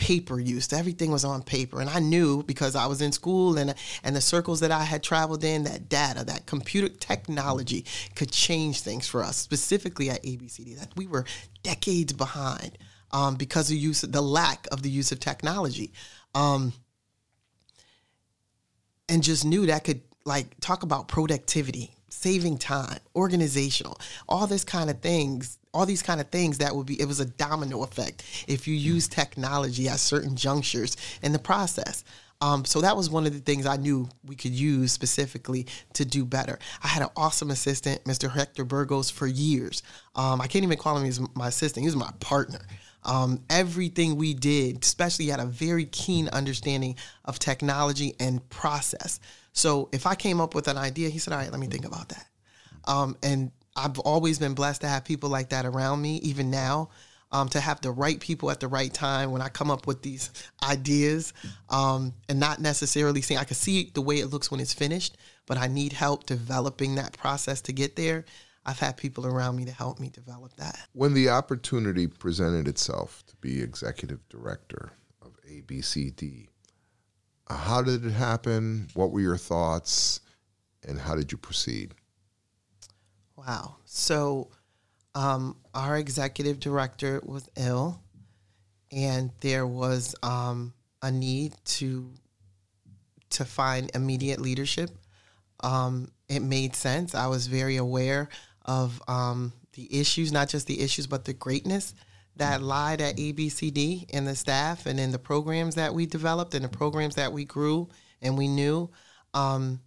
paper 0.00 0.40
use. 0.40 0.72
Everything 0.72 1.12
was 1.12 1.26
on 1.26 1.42
paper. 1.42 1.78
And 1.78 1.90
I 1.90 1.98
knew 1.98 2.42
because 2.42 2.74
I 2.74 2.86
was 2.86 3.02
in 3.02 3.12
school 3.12 3.58
and 3.58 3.74
and 4.02 4.16
the 4.16 4.20
circles 4.22 4.60
that 4.60 4.72
I 4.72 4.82
had 4.82 5.02
traveled 5.02 5.44
in, 5.44 5.64
that 5.64 5.90
data, 5.90 6.24
that 6.24 6.46
computer 6.46 6.88
technology 6.88 7.84
could 8.16 8.32
change 8.32 8.80
things 8.80 9.06
for 9.06 9.22
us, 9.22 9.36
specifically 9.36 10.08
at 10.08 10.22
ABCD. 10.22 10.78
That 10.78 10.96
we 10.96 11.06
were 11.06 11.26
decades 11.62 12.14
behind 12.14 12.78
um, 13.12 13.36
because 13.36 13.70
of 13.70 13.76
use 13.76 14.00
the 14.00 14.22
lack 14.22 14.66
of 14.72 14.82
the 14.82 14.90
use 14.90 15.12
of 15.12 15.20
technology. 15.20 15.92
Um, 16.34 16.72
and 19.08 19.22
just 19.22 19.44
knew 19.44 19.66
that 19.66 19.84
could 19.84 20.00
like 20.24 20.58
talk 20.60 20.82
about 20.82 21.08
productivity, 21.08 21.94
saving 22.10 22.58
time, 22.58 22.98
organizational, 23.14 23.98
all 24.28 24.46
this 24.46 24.64
kind 24.64 24.90
of 24.90 25.00
things, 25.00 25.58
all 25.72 25.86
these 25.86 26.02
kind 26.02 26.20
of 26.20 26.28
things 26.28 26.58
that 26.58 26.74
would 26.74 26.86
be 26.86 27.00
it 27.00 27.06
was 27.06 27.20
a 27.20 27.24
domino 27.24 27.82
effect 27.82 28.24
if 28.48 28.66
you 28.66 28.74
use 28.74 29.08
technology 29.08 29.88
at 29.88 30.00
certain 30.00 30.36
junctures 30.36 30.96
in 31.22 31.32
the 31.32 31.38
process. 31.38 32.04
Um, 32.42 32.64
so 32.64 32.80
that 32.80 32.96
was 32.96 33.10
one 33.10 33.26
of 33.26 33.34
the 33.34 33.40
things 33.40 33.66
I 33.66 33.76
knew 33.76 34.08
we 34.24 34.34
could 34.34 34.52
use 34.52 34.92
specifically 34.92 35.66
to 35.92 36.06
do 36.06 36.24
better. 36.24 36.58
I 36.82 36.88
had 36.88 37.02
an 37.02 37.10
awesome 37.14 37.50
assistant, 37.50 38.02
Mr. 38.04 38.30
Hector 38.30 38.64
Burgos, 38.64 39.10
for 39.10 39.26
years. 39.26 39.82
Um, 40.16 40.40
I 40.40 40.46
can't 40.46 40.64
even 40.64 40.78
call 40.78 40.96
him 40.96 41.06
as 41.06 41.20
my 41.34 41.48
assistant; 41.48 41.82
he 41.82 41.86
was 41.86 41.96
my 41.96 42.12
partner. 42.18 42.60
Um, 43.04 43.42
everything 43.48 44.16
we 44.16 44.34
did, 44.34 44.84
especially 44.84 45.26
had 45.26 45.40
a 45.40 45.46
very 45.46 45.86
keen 45.86 46.28
understanding 46.28 46.96
of 47.24 47.38
technology 47.38 48.14
and 48.20 48.46
process. 48.50 49.20
So 49.52 49.88
if 49.92 50.06
I 50.06 50.14
came 50.14 50.40
up 50.40 50.54
with 50.54 50.68
an 50.68 50.76
idea, 50.76 51.08
he 51.08 51.18
said, 51.18 51.32
"All 51.32 51.38
right, 51.38 51.50
let 51.50 51.60
me 51.60 51.66
think 51.66 51.84
about 51.84 52.08
that." 52.10 52.26
Um, 52.84 53.16
and 53.22 53.50
I've 53.76 53.98
always 54.00 54.38
been 54.38 54.54
blessed 54.54 54.82
to 54.82 54.88
have 54.88 55.04
people 55.04 55.30
like 55.30 55.50
that 55.50 55.64
around 55.64 56.02
me, 56.02 56.16
even 56.18 56.50
now. 56.50 56.90
Um, 57.32 57.48
to 57.50 57.60
have 57.60 57.80
the 57.80 57.92
right 57.92 58.18
people 58.18 58.50
at 58.50 58.58
the 58.58 58.66
right 58.66 58.92
time 58.92 59.30
when 59.30 59.40
I 59.40 59.48
come 59.48 59.70
up 59.70 59.86
with 59.86 60.02
these 60.02 60.30
ideas, 60.64 61.32
um, 61.68 62.12
and 62.28 62.40
not 62.40 62.60
necessarily 62.60 63.22
seeing 63.22 63.38
I 63.38 63.44
can 63.44 63.54
see 63.54 63.92
the 63.94 64.00
way 64.00 64.16
it 64.16 64.26
looks 64.26 64.50
when 64.50 64.58
it's 64.58 64.74
finished, 64.74 65.16
but 65.46 65.56
I 65.56 65.68
need 65.68 65.92
help 65.92 66.26
developing 66.26 66.96
that 66.96 67.16
process 67.16 67.60
to 67.62 67.72
get 67.72 67.94
there. 67.94 68.24
I've 68.70 68.78
had 68.78 68.96
people 68.96 69.26
around 69.26 69.56
me 69.56 69.64
to 69.64 69.72
help 69.72 69.98
me 69.98 70.10
develop 70.10 70.54
that. 70.54 70.78
When 70.92 71.12
the 71.12 71.28
opportunity 71.28 72.06
presented 72.06 72.68
itself 72.68 73.24
to 73.26 73.34
be 73.40 73.60
executive 73.60 74.20
director 74.28 74.92
of 75.20 75.32
ABCD, 75.44 76.46
uh, 77.48 77.56
how 77.56 77.82
did 77.82 78.06
it 78.06 78.12
happen? 78.12 78.86
What 78.94 79.10
were 79.10 79.20
your 79.20 79.36
thoughts? 79.36 80.20
And 80.86 81.00
how 81.00 81.16
did 81.16 81.32
you 81.32 81.36
proceed? 81.36 81.94
Wow. 83.36 83.74
So, 83.86 84.52
um, 85.16 85.56
our 85.74 85.96
executive 85.96 86.60
director 86.60 87.20
was 87.24 87.48
ill, 87.56 88.00
and 88.92 89.32
there 89.40 89.66
was 89.66 90.14
um, 90.22 90.72
a 91.02 91.10
need 91.10 91.54
to 91.64 92.08
to 93.30 93.44
find 93.44 93.90
immediate 93.96 94.40
leadership. 94.40 94.90
Um, 95.58 96.12
it 96.28 96.40
made 96.40 96.76
sense. 96.76 97.16
I 97.16 97.26
was 97.26 97.48
very 97.48 97.76
aware 97.76 98.28
of 98.64 99.00
um, 99.08 99.52
the 99.72 100.00
issues, 100.00 100.32
not 100.32 100.48
just 100.48 100.66
the 100.66 100.80
issues, 100.80 101.06
but 101.06 101.24
the 101.24 101.32
greatness 101.32 101.94
that 102.36 102.62
lied 102.62 103.00
at 103.00 103.16
ABCD 103.16 104.06
and 104.12 104.26
the 104.26 104.34
staff 104.34 104.86
and 104.86 104.98
in 104.98 105.12
the 105.12 105.18
programs 105.18 105.74
that 105.74 105.94
we 105.94 106.06
developed 106.06 106.54
and 106.54 106.64
the 106.64 106.68
programs 106.68 107.16
that 107.16 107.32
we 107.32 107.44
grew 107.44 107.88
and 108.22 108.36
we 108.38 108.48
knew. 108.48 108.90
Um, 109.34 109.80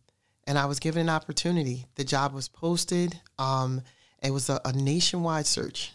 and 0.46 0.58
I 0.58 0.66
was 0.66 0.80
given 0.80 1.02
an 1.02 1.10
opportunity. 1.10 1.86
The 1.96 2.04
job 2.04 2.34
was 2.34 2.48
posted. 2.48 3.20
Um, 3.40 3.82
it 4.22 4.32
was 4.32 4.50
a, 4.50 4.60
a 4.66 4.74
nationwide 4.74 5.46
search. 5.46 5.94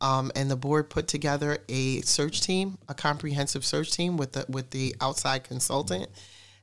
Um, 0.00 0.30
and 0.36 0.50
the 0.50 0.56
board 0.56 0.90
put 0.90 1.08
together 1.08 1.58
a 1.68 2.00
search 2.02 2.42
team, 2.42 2.78
a 2.88 2.94
comprehensive 2.94 3.64
search 3.64 3.92
team 3.92 4.16
with 4.16 4.32
the 4.32 4.44
with 4.48 4.70
the 4.70 4.94
outside 5.00 5.44
consultant. 5.44 6.08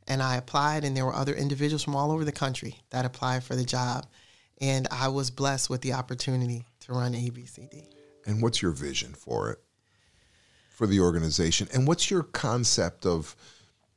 And 0.07 0.21
I 0.21 0.35
applied, 0.35 0.83
and 0.83 0.95
there 0.95 1.05
were 1.05 1.15
other 1.15 1.33
individuals 1.33 1.83
from 1.83 1.95
all 1.95 2.11
over 2.11 2.25
the 2.25 2.31
country 2.31 2.75
that 2.89 3.05
applied 3.05 3.43
for 3.43 3.55
the 3.55 3.63
job. 3.63 4.05
And 4.61 4.87
I 4.91 5.07
was 5.07 5.31
blessed 5.31 5.69
with 5.69 5.81
the 5.81 5.93
opportunity 5.93 6.65
to 6.81 6.93
run 6.93 7.13
ABCD. 7.13 7.87
And 8.27 8.41
what's 8.41 8.61
your 8.61 8.71
vision 8.71 9.13
for 9.13 9.49
it, 9.51 9.59
for 10.69 10.85
the 10.85 10.99
organization? 10.99 11.67
And 11.73 11.87
what's 11.87 12.11
your 12.11 12.21
concept 12.21 13.07
of 13.07 13.35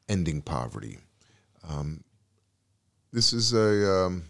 ending 0.09 0.41
poverty? 0.41 0.99
Um, 1.69 2.03
this 3.13 3.35
is 3.35 3.53
a 3.53 4.07
um, 4.07 4.25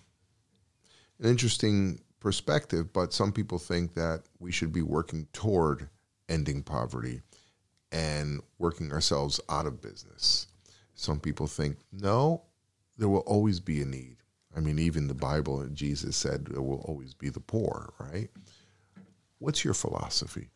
an 1.21 1.31
interesting 1.31 2.01
perspective, 2.19 2.93
but 2.93 3.13
some 3.13 3.33
people 3.33 3.59
think 3.59 3.95
that 3.95 4.23
we 4.41 4.51
should 4.51 4.73
be 4.73 4.83
working 4.83 5.29
toward 5.33 5.89
ending 6.29 6.63
poverty 6.63 7.21
and 7.93 8.41
working 8.59 8.91
ourselves 8.93 9.41
out 9.49 9.67
of 9.67 9.81
business. 9.81 10.49
Some 10.95 11.21
people 11.21 11.47
think, 11.47 11.77
no, 11.93 12.43
there 12.99 13.09
will 13.09 13.21
always 13.21 13.61
be 13.61 13.81
a 13.83 13.85
need. 13.85 14.17
I 14.57 14.61
mean, 14.61 14.79
even 14.79 15.09
the 15.09 15.15
Bible, 15.15 15.67
Jesus 15.73 16.17
said 16.17 16.47
there 16.47 16.63
will 16.63 16.85
always 16.87 17.15
be 17.15 17.29
the 17.29 17.41
poor, 17.41 17.93
right? 17.99 18.31
What's 19.39 19.65
your 19.65 19.75
philosophy? 19.75 20.51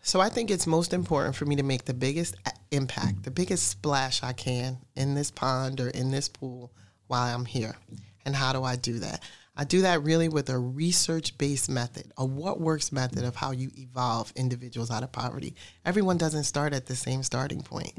So 0.00 0.20
I 0.20 0.28
think 0.30 0.50
it's 0.50 0.66
most 0.66 0.92
important 0.92 1.36
for 1.36 1.44
me 1.44 1.54
to 1.56 1.62
make 1.62 1.84
the 1.84 1.94
biggest 1.94 2.34
impact, 2.72 3.22
the 3.22 3.30
biggest 3.30 3.68
splash 3.68 4.22
I 4.22 4.32
can 4.32 4.78
in 4.96 5.14
this 5.14 5.30
pond 5.30 5.80
or 5.80 5.90
in 5.90 6.10
this 6.10 6.28
pool 6.28 6.72
while 7.06 7.34
I'm 7.34 7.44
here. 7.44 7.76
And 8.24 8.34
how 8.34 8.52
do 8.52 8.64
I 8.64 8.76
do 8.76 8.98
that? 8.98 9.22
I 9.54 9.64
do 9.64 9.82
that 9.82 10.02
really 10.02 10.28
with 10.28 10.48
a 10.48 10.58
research 10.58 11.36
based 11.36 11.68
method, 11.68 12.10
a 12.16 12.24
what 12.24 12.60
works 12.60 12.90
method 12.90 13.22
of 13.22 13.36
how 13.36 13.50
you 13.50 13.70
evolve 13.76 14.32
individuals 14.34 14.90
out 14.90 15.02
of 15.02 15.12
poverty. 15.12 15.54
Everyone 15.84 16.16
doesn't 16.16 16.44
start 16.44 16.72
at 16.72 16.86
the 16.86 16.96
same 16.96 17.22
starting 17.22 17.62
point. 17.62 17.92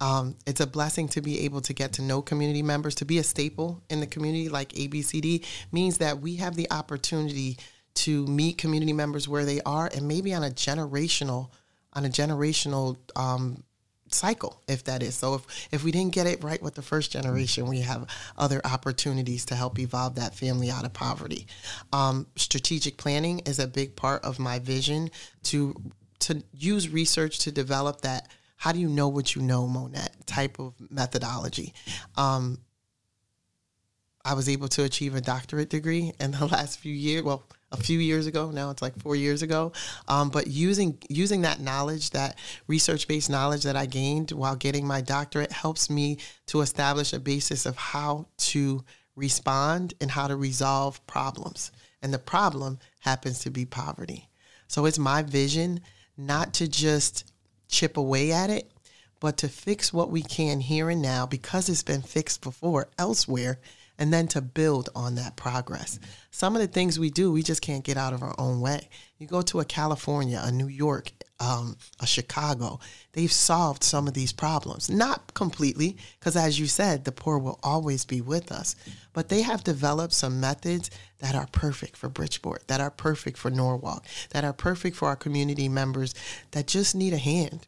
Um, 0.00 0.36
it's 0.46 0.60
a 0.60 0.66
blessing 0.66 1.08
to 1.08 1.20
be 1.20 1.40
able 1.40 1.60
to 1.62 1.72
get 1.72 1.92
to 1.94 2.02
know 2.02 2.22
community 2.22 2.62
members, 2.62 2.94
to 2.96 3.04
be 3.04 3.18
a 3.18 3.22
staple 3.22 3.82
in 3.90 4.00
the 4.00 4.06
community 4.06 4.48
like 4.48 4.70
ABCD 4.70 5.44
means 5.72 5.98
that 5.98 6.20
we 6.20 6.36
have 6.36 6.56
the 6.56 6.70
opportunity 6.70 7.58
to 7.94 8.26
meet 8.26 8.58
community 8.58 8.92
members 8.92 9.28
where 9.28 9.44
they 9.44 9.60
are 9.62 9.90
and 9.94 10.06
maybe 10.06 10.32
on 10.32 10.44
a 10.44 10.50
generational 10.50 11.50
on 11.92 12.04
a 12.04 12.08
generational 12.08 12.96
um, 13.16 13.64
cycle 14.12 14.62
if 14.68 14.84
that 14.84 15.02
is 15.02 15.16
so 15.16 15.34
if 15.34 15.68
if 15.72 15.84
we 15.84 15.90
didn't 15.90 16.12
get 16.12 16.26
it 16.26 16.42
right 16.42 16.62
with 16.62 16.74
the 16.74 16.82
first 16.82 17.10
generation 17.10 17.66
we 17.66 17.80
have 17.80 18.06
other 18.38 18.60
opportunities 18.64 19.44
to 19.44 19.56
help 19.56 19.78
evolve 19.78 20.14
that 20.14 20.34
family 20.34 20.70
out 20.70 20.84
of 20.84 20.92
poverty 20.92 21.46
um, 21.92 22.26
strategic 22.36 22.96
planning 22.96 23.40
is 23.40 23.58
a 23.58 23.66
big 23.66 23.96
part 23.96 24.24
of 24.24 24.38
my 24.38 24.60
vision 24.60 25.10
to 25.42 25.74
to 26.20 26.42
use 26.52 26.88
research 26.88 27.40
to 27.40 27.50
develop 27.50 28.02
that. 28.02 28.28
How 28.60 28.72
do 28.72 28.78
you 28.78 28.90
know 28.90 29.08
what 29.08 29.34
you 29.34 29.40
know, 29.40 29.66
Monette? 29.66 30.26
Type 30.26 30.58
of 30.58 30.74
methodology. 30.90 31.72
Um, 32.18 32.58
I 34.22 34.34
was 34.34 34.50
able 34.50 34.68
to 34.68 34.84
achieve 34.84 35.14
a 35.14 35.22
doctorate 35.22 35.70
degree 35.70 36.12
in 36.20 36.32
the 36.32 36.44
last 36.52 36.78
few 36.78 36.92
years. 36.92 37.22
Well, 37.22 37.42
a 37.72 37.78
few 37.78 37.98
years 37.98 38.26
ago 38.26 38.50
now 38.50 38.68
it's 38.70 38.82
like 38.82 38.98
four 38.98 39.14
years 39.14 39.42
ago 39.42 39.70
um, 40.08 40.28
but 40.28 40.48
using 40.48 40.98
using 41.08 41.42
that 41.42 41.60
knowledge 41.60 42.10
that 42.10 42.36
research-based 42.66 43.30
knowledge 43.30 43.62
that 43.62 43.76
i 43.76 43.86
gained 43.86 44.32
while 44.32 44.56
getting 44.56 44.84
my 44.84 45.00
doctorate 45.00 45.52
helps 45.52 45.88
me 45.88 46.18
to 46.46 46.62
establish 46.62 47.12
a 47.12 47.20
basis 47.20 47.66
of 47.66 47.76
how 47.76 48.26
to 48.36 48.84
respond 49.14 49.94
and 50.00 50.10
how 50.10 50.26
to 50.26 50.34
resolve 50.34 51.06
problems 51.06 51.70
and 52.02 52.12
the 52.12 52.18
problem 52.18 52.76
happens 52.98 53.38
to 53.38 53.50
be 53.50 53.64
poverty 53.64 54.28
so 54.66 54.84
it's 54.84 54.98
my 54.98 55.22
vision 55.22 55.80
not 56.16 56.52
to 56.52 56.66
just 56.66 57.29
chip 57.70 57.96
away 57.96 58.32
at 58.32 58.50
it 58.50 58.70
but 59.20 59.36
to 59.36 59.48
fix 59.48 59.92
what 59.92 60.10
we 60.10 60.22
can 60.22 60.60
here 60.60 60.90
and 60.90 61.02
now 61.02 61.26
because 61.26 61.68
it's 61.68 61.82
been 61.82 62.02
fixed 62.02 62.40
before 62.40 62.88
elsewhere 62.98 63.58
and 63.98 64.12
then 64.12 64.26
to 64.26 64.40
build 64.40 64.88
on 64.96 65.14
that 65.16 65.36
progress. 65.36 66.00
Some 66.30 66.56
of 66.56 66.62
the 66.62 66.66
things 66.66 66.98
we 66.98 67.10
do, 67.10 67.30
we 67.30 67.42
just 67.42 67.60
can't 67.60 67.84
get 67.84 67.98
out 67.98 68.14
of 68.14 68.22
our 68.22 68.34
own 68.38 68.62
way. 68.62 68.88
You 69.18 69.26
go 69.26 69.42
to 69.42 69.60
a 69.60 69.64
California, 69.64 70.40
a 70.42 70.50
New 70.50 70.68
York, 70.68 71.12
um, 71.40 71.76
a 71.98 72.06
Chicago, 72.06 72.78
they've 73.12 73.32
solved 73.32 73.82
some 73.82 74.06
of 74.06 74.14
these 74.14 74.32
problems. 74.32 74.90
Not 74.90 75.32
completely, 75.34 75.96
because 76.18 76.36
as 76.36 76.60
you 76.60 76.66
said, 76.66 77.04
the 77.04 77.12
poor 77.12 77.38
will 77.38 77.58
always 77.62 78.04
be 78.04 78.20
with 78.20 78.52
us. 78.52 78.76
But 79.14 79.30
they 79.30 79.42
have 79.42 79.64
developed 79.64 80.12
some 80.12 80.38
methods 80.38 80.90
that 81.18 81.34
are 81.34 81.48
perfect 81.50 81.96
for 81.96 82.08
Bridgeport, 82.08 82.68
that 82.68 82.80
are 82.80 82.90
perfect 82.90 83.38
for 83.38 83.50
Norwalk, 83.50 84.04
that 84.30 84.44
are 84.44 84.52
perfect 84.52 84.96
for 84.96 85.08
our 85.08 85.16
community 85.16 85.68
members 85.68 86.14
that 86.50 86.66
just 86.66 86.94
need 86.94 87.14
a 87.14 87.18
hand, 87.18 87.66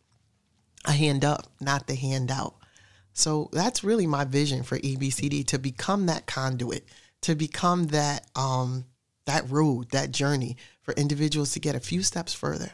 a 0.84 0.92
hand 0.92 1.24
up, 1.24 1.46
not 1.60 1.86
the 1.86 1.96
handout. 1.96 2.54
So 3.14 3.48
that's 3.52 3.84
really 3.84 4.06
my 4.06 4.24
vision 4.24 4.62
for 4.62 4.78
ABCD 4.78 5.46
to 5.46 5.58
become 5.58 6.06
that 6.06 6.26
conduit, 6.26 6.84
to 7.22 7.34
become 7.34 7.88
that 7.88 8.26
um, 8.36 8.84
that 9.24 9.48
road, 9.48 9.90
that 9.90 10.10
journey 10.10 10.56
for 10.82 10.92
individuals 10.94 11.52
to 11.52 11.60
get 11.60 11.76
a 11.76 11.80
few 11.80 12.02
steps 12.02 12.34
further 12.34 12.72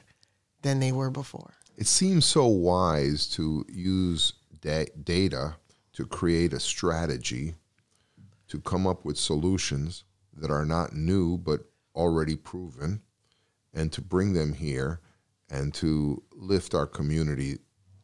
than 0.62 0.81
they 0.81 0.92
were 0.92 1.11
before. 1.11 1.55
It 1.77 1.87
seems 1.87 2.25
so 2.25 2.47
wise 2.47 3.29
to 3.31 3.64
use 3.68 4.33
da- 4.61 4.90
data 5.05 5.55
to 5.92 6.07
create 6.07 6.53
a 6.53 6.61
strategy 6.61 7.55
to 8.49 8.61
come 8.61 8.87
up 8.87 9.05
with 9.05 9.16
solutions 9.16 10.05
that 10.37 10.51
are 10.51 10.64
not 10.64 10.94
new 10.94 11.38
but 11.38 11.61
already 11.94 12.37
proven 12.37 13.03
and 13.75 13.92
to 13.92 14.01
bring 14.01 14.33
them 14.33 14.53
here 14.53 15.01
and 15.51 15.73
to 15.75 16.23
lift 16.33 16.75
our 16.75 16.87
community 16.87 17.59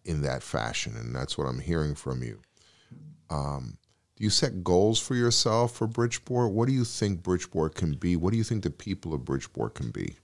in 0.05 0.23
that 0.23 0.43
fashion, 0.43 0.95
and 0.97 1.15
that's 1.15 1.39
what 1.39 1.47
I'm 1.47 1.61
hearing 1.61 1.95
from 1.95 2.23
you. 2.23 2.41
Um, 3.31 3.79
do 4.17 4.25
you 4.25 4.31
set 4.31 4.63
goals 4.63 5.01
for 5.01 5.15
yourself 5.15 5.75
for 5.75 5.87
Bridgeport? 5.87 6.53
What 6.53 6.69
do 6.69 6.75
you 6.75 6.85
think 6.85 7.23
Bridgeport 7.23 7.75
can 7.75 7.95
be? 7.95 8.17
What 8.17 8.31
do 8.31 8.37
you 8.37 8.45
think 8.45 8.63
the 8.63 8.71
people 8.71 9.13
of 9.13 9.25
Bridgeport 9.25 9.75
can 9.75 9.91
be? 9.91 10.17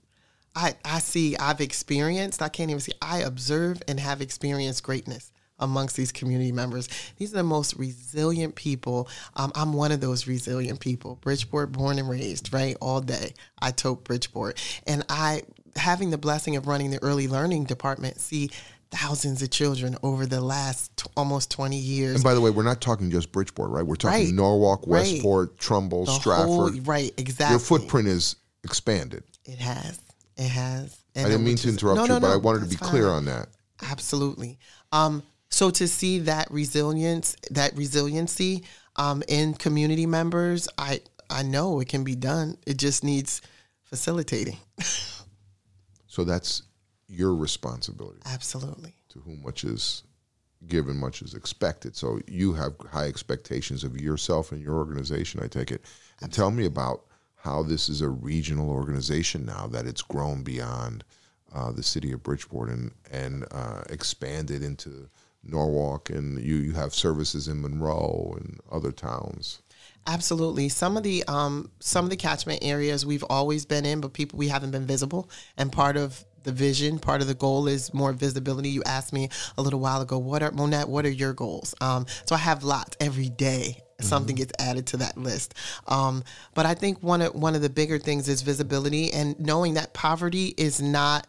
I, 0.54 0.74
I 0.84 0.98
see, 0.98 1.36
I've 1.36 1.60
experienced, 1.60 2.42
I 2.42 2.48
can't 2.48 2.70
even 2.70 2.80
see, 2.80 2.92
I 3.00 3.18
observe 3.18 3.82
and 3.86 4.00
have 4.00 4.20
experienced 4.20 4.82
greatness 4.82 5.30
amongst 5.58 5.96
these 5.96 6.10
community 6.10 6.52
members. 6.52 6.88
These 7.18 7.32
are 7.34 7.36
the 7.38 7.42
most 7.42 7.76
resilient 7.76 8.54
people. 8.54 9.08
Um, 9.36 9.52
I'm 9.54 9.72
one 9.74 9.92
of 9.92 10.00
those 10.00 10.26
resilient 10.26 10.80
people. 10.80 11.16
Bridgeport, 11.16 11.72
born 11.72 11.98
and 11.98 12.08
raised, 12.08 12.52
right? 12.52 12.76
All 12.80 13.00
day. 13.00 13.34
I 13.60 13.70
tote 13.70 14.04
Bridgeport. 14.04 14.58
And 14.86 15.04
I, 15.08 15.42
having 15.76 16.10
the 16.10 16.18
blessing 16.18 16.56
of 16.56 16.66
running 16.66 16.90
the 16.90 17.02
early 17.02 17.28
learning 17.28 17.64
department, 17.64 18.18
see 18.18 18.50
thousands 18.90 19.42
of 19.42 19.50
children 19.50 19.96
over 20.02 20.26
the 20.26 20.40
last 20.40 20.96
t- 20.96 21.06
almost 21.16 21.50
20 21.52 21.76
years. 21.76 22.14
And 22.16 22.24
by 22.24 22.34
the 22.34 22.40
way, 22.40 22.50
we're 22.50 22.64
not 22.64 22.80
talking 22.80 23.10
just 23.10 23.30
Bridgeport, 23.30 23.70
right? 23.70 23.86
We're 23.86 23.94
talking 23.96 24.24
Right. 24.26 24.34
Norwalk, 24.34 24.80
Right. 24.86 25.02
Westport, 25.12 25.58
Trumbull, 25.58 26.06
The 26.06 26.12
Stratford. 26.12 26.46
whole- 26.48 26.70
right, 26.80 27.12
exactly. 27.16 27.52
Your 27.52 27.60
footprint 27.60 28.08
is 28.08 28.34
expanded. 28.64 29.22
It 29.44 29.58
has. 29.58 29.98
It 30.40 30.48
has. 30.48 30.96
I 31.14 31.24
didn't 31.24 31.44
mean 31.44 31.56
to 31.56 31.68
is- 31.68 31.74
interrupt 31.74 31.96
no, 31.96 32.02
you, 32.02 32.08
no, 32.08 32.20
but 32.20 32.30
I 32.30 32.36
wanted 32.36 32.60
to 32.60 32.66
be 32.66 32.76
that's 32.76 32.90
clear 32.90 33.08
on 33.08 33.26
that. 33.26 33.48
Absolutely. 33.82 34.58
Um, 34.92 35.22
so 35.50 35.70
to 35.70 35.86
see 35.86 36.20
that 36.20 36.50
resilience, 36.50 37.36
that 37.50 37.76
resiliency 37.76 38.64
um, 38.96 39.22
in 39.28 39.54
community 39.54 40.06
members, 40.06 40.68
I 40.78 41.00
I 41.28 41.42
know 41.42 41.80
it 41.80 41.88
can 41.88 42.04
be 42.04 42.16
done. 42.16 42.56
It 42.66 42.76
just 42.78 43.04
needs 43.04 43.42
facilitating. 43.84 44.56
So 46.10 46.24
that's 46.24 46.62
your 47.06 47.36
responsibility. 47.36 48.18
Absolutely. 48.26 48.94
To 49.10 49.20
whom 49.20 49.42
much 49.44 49.62
is 49.62 50.02
given, 50.66 50.96
much 50.96 51.22
is 51.22 51.34
expected. 51.34 51.94
So 51.96 52.18
you 52.26 52.52
have 52.54 52.74
high 52.90 53.06
expectations 53.06 53.84
of 53.84 54.00
yourself 54.00 54.50
and 54.50 54.60
your 54.60 54.74
organization, 54.74 55.40
I 55.40 55.46
take 55.46 55.70
it. 55.70 55.84
And 56.20 56.32
tell 56.32 56.50
me 56.50 56.66
about 56.66 57.04
how 57.42 57.62
this 57.62 57.88
is 57.88 58.00
a 58.00 58.08
regional 58.08 58.70
organization 58.70 59.44
now 59.44 59.66
that 59.68 59.86
it's 59.86 60.02
grown 60.02 60.42
beyond 60.42 61.04
uh, 61.54 61.72
the 61.72 61.82
city 61.82 62.12
of 62.12 62.22
Bridgeport 62.22 62.68
and, 62.68 62.92
and 63.10 63.46
uh, 63.50 63.82
expanded 63.88 64.62
into 64.62 65.08
Norwalk, 65.42 66.10
and 66.10 66.38
you, 66.42 66.56
you 66.56 66.72
have 66.72 66.94
services 66.94 67.48
in 67.48 67.62
Monroe 67.62 68.36
and 68.38 68.60
other 68.70 68.92
towns. 68.92 69.62
Absolutely. 70.06 70.68
Some 70.68 70.96
of 70.96 71.02
the 71.02 71.24
um, 71.28 71.70
some 71.78 72.04
of 72.04 72.10
the 72.10 72.16
catchment 72.16 72.60
areas 72.62 73.04
we've 73.04 73.24
always 73.24 73.64
been 73.64 73.84
in, 73.84 74.00
but 74.00 74.12
people 74.12 74.38
we 74.38 74.48
haven't 74.48 74.70
been 74.70 74.86
visible. 74.86 75.30
And 75.56 75.70
part 75.70 75.96
of 75.96 76.24
the 76.42 76.52
vision, 76.52 76.98
part 76.98 77.20
of 77.20 77.28
the 77.28 77.34
goal 77.34 77.68
is 77.68 77.92
more 77.92 78.12
visibility. 78.12 78.70
You 78.70 78.82
asked 78.84 79.12
me 79.12 79.28
a 79.58 79.62
little 79.62 79.80
while 79.80 80.00
ago, 80.00 80.18
what 80.18 80.42
are 80.42 80.50
Monette? 80.50 80.88
What 80.88 81.04
are 81.04 81.10
your 81.10 81.32
goals? 81.32 81.74
Um, 81.80 82.06
so 82.26 82.34
I 82.34 82.38
have 82.38 82.64
lots 82.64 82.96
every 83.00 83.28
day. 83.28 83.82
Something 84.00 84.36
gets 84.36 84.52
added 84.58 84.86
to 84.88 84.96
that 84.98 85.18
list. 85.18 85.54
Um, 85.86 86.24
but 86.54 86.64
I 86.64 86.72
think 86.72 87.02
one 87.02 87.20
of 87.20 87.34
one 87.34 87.54
of 87.54 87.60
the 87.60 87.68
bigger 87.68 87.98
things 87.98 88.30
is 88.30 88.40
visibility 88.40 89.12
and 89.12 89.38
knowing 89.38 89.74
that 89.74 89.92
poverty 89.92 90.54
is 90.56 90.80
not 90.80 91.26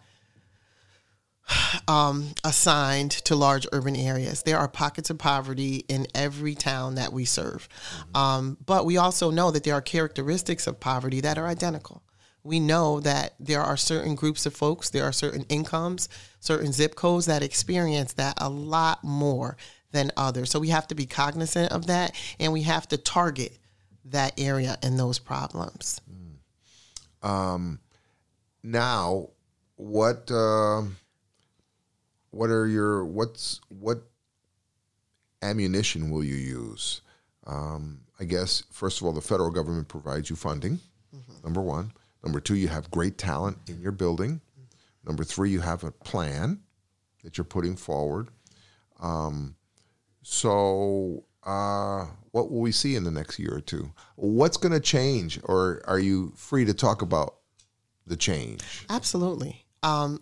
um, 1.88 2.30
assigned 2.44 3.12
to 3.12 3.36
large 3.36 3.68
urban 3.72 3.96
areas. 3.96 4.44
There 4.44 4.58
are 4.58 4.68
pockets 4.68 5.10
of 5.10 5.18
poverty 5.18 5.84
in 5.88 6.08
every 6.16 6.56
town 6.56 6.96
that 6.96 7.12
we 7.12 7.26
serve. 7.26 7.68
Um, 8.16 8.58
but 8.66 8.86
we 8.86 8.98
also 8.98 9.32
know 9.32 9.52
that 9.52 9.64
there 9.64 9.74
are 9.74 9.82
characteristics 9.82 10.68
of 10.68 10.80
poverty 10.80 11.22
that 11.22 11.38
are 11.38 11.48
identical. 11.48 12.04
We 12.44 12.60
know 12.60 13.00
that 13.02 13.36
there 13.40 13.62
are 13.62 13.78
certain 13.78 14.16
groups 14.16 14.46
of 14.46 14.56
folks, 14.56 14.90
there 14.90 15.04
are 15.04 15.12
certain 15.12 15.46
incomes, 15.50 16.10
certain 16.40 16.72
zip 16.72 16.96
codes 16.96 17.28
that 17.28 17.44
experience 17.44 18.14
that 18.14 18.34
a 18.38 18.50
lot 18.50 19.04
more 19.04 19.58
than 19.92 20.12
others. 20.18 20.50
So 20.50 20.60
we 20.60 20.70
have 20.70 20.88
to 20.88 20.96
be 20.96 21.06
cognizant 21.06 21.72
of 21.72 21.88
that 21.88 22.16
and 22.40 22.52
we 22.54 22.64
have 22.64 22.88
to 22.90 22.98
target 22.98 23.58
that 24.06 24.40
area 24.40 24.78
and 24.82 24.98
those 24.98 25.20
problems. 25.20 26.02
Um, 27.22 27.80
now 28.64 29.30
what 29.76 30.30
uh, 30.32 30.84
what 32.30 32.50
are 32.50 32.68
your 32.68 33.06
what's 33.06 33.60
what 33.70 34.04
ammunition 35.42 36.10
will 36.12 36.24
you 36.24 36.36
use 36.36 37.02
um, 37.48 38.02
i 38.20 38.24
guess 38.24 38.64
first 38.72 39.02
of 39.02 39.08
all 39.08 39.14
the 39.14 39.22
federal 39.22 39.50
government 39.50 39.88
provides 39.88 40.30
you 40.30 40.36
funding 40.36 40.80
number 41.44 41.62
one 41.62 41.92
number 42.24 42.40
two 42.40 42.56
you 42.56 42.68
have 42.68 42.92
great 42.92 43.18
talent 43.18 43.58
in 43.68 43.82
your 43.82 43.92
building. 43.92 44.42
Number 45.06 45.24
three 45.24 45.50
you 45.50 45.62
have 45.62 45.84
a 45.84 45.92
plan 45.92 46.60
that 47.24 47.38
you're 47.38 47.46
putting 47.46 47.76
forward. 47.76 48.30
Um, 49.00 49.56
so 50.24 51.24
uh, 51.44 52.06
what 52.32 52.52
will 52.52 52.60
we 52.60 52.72
see 52.72 52.96
in 52.96 53.04
the 53.04 53.12
next 53.12 53.40
year 53.40 53.56
or 53.56 53.62
two? 53.62 53.92
What's 54.16 54.58
going 54.58 54.74
to 54.74 54.80
change 54.80 55.40
or 55.44 55.82
are 55.86 56.00
you 56.00 56.34
free 56.36 56.66
to 56.66 56.74
talk 56.74 57.02
about 57.02 57.36
the 58.06 58.16
change? 58.16 58.62
Absolutely. 58.90 59.66
Um, 59.84 60.22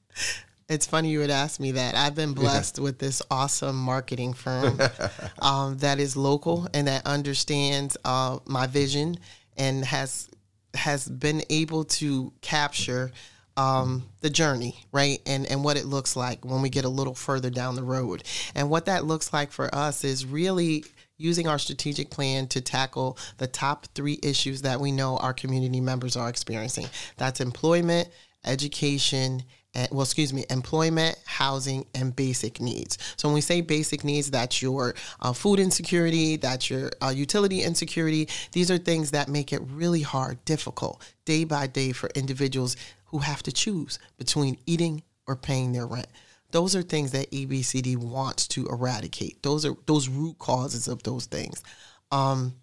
it's 0.68 0.86
funny 0.86 1.10
you 1.10 1.18
would 1.18 1.30
ask 1.30 1.60
me 1.60 1.72
that. 1.72 1.94
I've 1.94 2.14
been 2.14 2.32
blessed 2.32 2.78
with 2.78 2.98
this 2.98 3.20
awesome 3.30 3.76
marketing 3.76 4.32
firm 4.32 4.80
um, 5.40 5.78
that 5.78 5.98
is 5.98 6.16
local 6.16 6.68
and 6.72 6.88
that 6.88 7.06
understands 7.06 7.96
uh, 8.04 8.38
my 8.46 8.66
vision 8.66 9.18
and 9.56 9.84
has 9.84 10.28
has 10.74 11.08
been 11.08 11.42
able 11.50 11.84
to 11.84 12.32
capture 12.40 13.12
um, 13.56 14.04
the 14.20 14.30
journey, 14.30 14.76
right? 14.92 15.20
And 15.26 15.44
and 15.46 15.64
what 15.64 15.76
it 15.76 15.84
looks 15.84 16.14
like 16.14 16.44
when 16.44 16.62
we 16.62 16.70
get 16.70 16.84
a 16.84 16.88
little 16.88 17.14
further 17.14 17.50
down 17.50 17.74
the 17.74 17.82
road. 17.82 18.22
And 18.54 18.70
what 18.70 18.86
that 18.86 19.04
looks 19.04 19.32
like 19.32 19.50
for 19.50 19.74
us 19.74 20.04
is 20.04 20.24
really 20.24 20.84
using 21.16 21.48
our 21.48 21.58
strategic 21.58 22.10
plan 22.10 22.46
to 22.46 22.60
tackle 22.60 23.18
the 23.38 23.48
top 23.48 23.86
three 23.94 24.20
issues 24.22 24.62
that 24.62 24.80
we 24.80 24.92
know 24.92 25.16
our 25.16 25.34
community 25.34 25.80
members 25.80 26.16
are 26.16 26.28
experiencing. 26.28 26.86
That's 27.16 27.40
employment, 27.40 28.08
education, 28.44 29.42
well, 29.90 30.02
excuse 30.02 30.32
me, 30.32 30.44
employment, 30.50 31.16
housing, 31.24 31.86
and 31.94 32.14
basic 32.14 32.60
needs. 32.60 32.98
So 33.16 33.28
when 33.28 33.34
we 33.34 33.40
say 33.40 33.60
basic 33.60 34.02
needs, 34.04 34.30
that's 34.30 34.60
your 34.60 34.94
uh, 35.20 35.32
food 35.32 35.60
insecurity, 35.60 36.36
that's 36.36 36.68
your 36.68 36.90
uh, 37.02 37.10
utility 37.10 37.62
insecurity. 37.62 38.28
These 38.52 38.70
are 38.70 38.78
things 38.78 39.10
that 39.12 39.28
make 39.28 39.52
it 39.52 39.60
really 39.70 40.02
hard, 40.02 40.44
difficult, 40.44 41.02
day 41.24 41.44
by 41.44 41.66
day 41.66 41.92
for 41.92 42.10
individuals 42.14 42.76
who 43.06 43.18
have 43.18 43.42
to 43.44 43.52
choose 43.52 43.98
between 44.16 44.58
eating 44.66 45.02
or 45.26 45.36
paying 45.36 45.72
their 45.72 45.86
rent. 45.86 46.08
Those 46.50 46.74
are 46.74 46.82
things 46.82 47.12
that 47.12 47.30
ABCD 47.30 47.96
wants 47.96 48.48
to 48.48 48.66
eradicate. 48.66 49.42
Those 49.42 49.66
are 49.66 49.74
those 49.86 50.08
root 50.08 50.38
causes 50.38 50.88
of 50.88 51.02
those 51.02 51.26
things. 51.26 51.62
Um, 52.10 52.54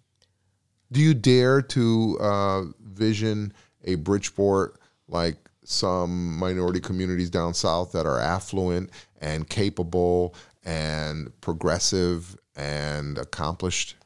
Do 0.90 1.00
you 1.00 1.14
dare 1.14 1.62
to 1.62 2.18
uh, 2.20 2.62
vision 2.80 3.52
a 3.84 3.94
Bridgeport 3.94 4.80
like 5.08 5.36
some 5.68 6.38
minority 6.38 6.80
communities 6.80 7.28
down 7.28 7.52
south 7.52 7.92
that 7.92 8.06
are 8.06 8.20
affluent 8.20 8.90
and 9.20 9.48
capable 9.48 10.34
and 10.64 11.32
progressive 11.40 12.36
and 12.54 13.18
accomplished? 13.18 13.96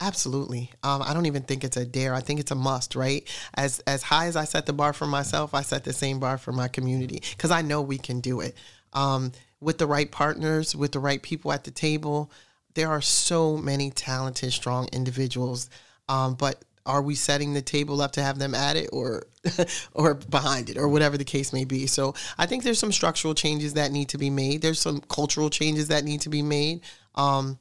Absolutely. 0.00 0.70
Um, 0.84 1.02
I 1.02 1.12
don't 1.12 1.26
even 1.26 1.42
think 1.42 1.64
it's 1.64 1.76
a 1.76 1.84
dare. 1.84 2.14
I 2.14 2.20
think 2.20 2.38
it's 2.38 2.52
a 2.52 2.54
must, 2.54 2.94
right? 2.94 3.28
As 3.54 3.80
as 3.80 4.02
high 4.02 4.26
as 4.26 4.36
I 4.36 4.44
set 4.44 4.66
the 4.66 4.72
bar 4.72 4.92
for 4.92 5.06
myself, 5.06 5.54
I 5.54 5.62
set 5.62 5.82
the 5.82 5.92
same 5.92 6.20
bar 6.20 6.38
for 6.38 6.52
my 6.52 6.68
community 6.68 7.20
because 7.30 7.50
I 7.50 7.62
know 7.62 7.82
we 7.82 7.98
can 7.98 8.20
do 8.20 8.40
it. 8.40 8.54
Um, 8.92 9.32
with 9.60 9.78
the 9.78 9.88
right 9.88 10.10
partners, 10.10 10.76
with 10.76 10.92
the 10.92 11.00
right 11.00 11.20
people 11.20 11.50
at 11.50 11.64
the 11.64 11.72
table, 11.72 12.30
there 12.74 12.88
are 12.88 13.00
so 13.00 13.56
many 13.56 13.90
talented, 13.90 14.52
strong 14.52 14.88
individuals. 14.92 15.68
Um, 16.08 16.34
but 16.34 16.64
are 16.88 17.02
we 17.02 17.14
setting 17.14 17.54
the 17.54 17.62
table 17.62 18.00
up 18.00 18.12
to 18.12 18.22
have 18.22 18.38
them 18.38 18.54
at 18.54 18.76
it 18.76 18.88
or 18.92 19.26
or 19.94 20.14
behind 20.14 20.68
it 20.68 20.76
or 20.76 20.88
whatever 20.88 21.16
the 21.16 21.24
case 21.24 21.52
may 21.52 21.64
be 21.64 21.86
so 21.86 22.14
i 22.38 22.46
think 22.46 22.64
there's 22.64 22.78
some 22.78 22.92
structural 22.92 23.34
changes 23.34 23.74
that 23.74 23.92
need 23.92 24.08
to 24.08 24.18
be 24.18 24.30
made 24.30 24.62
there's 24.62 24.80
some 24.80 25.00
cultural 25.02 25.50
changes 25.50 25.88
that 25.88 26.04
need 26.04 26.20
to 26.20 26.28
be 26.28 26.42
made 26.42 26.80
um, 27.14 27.58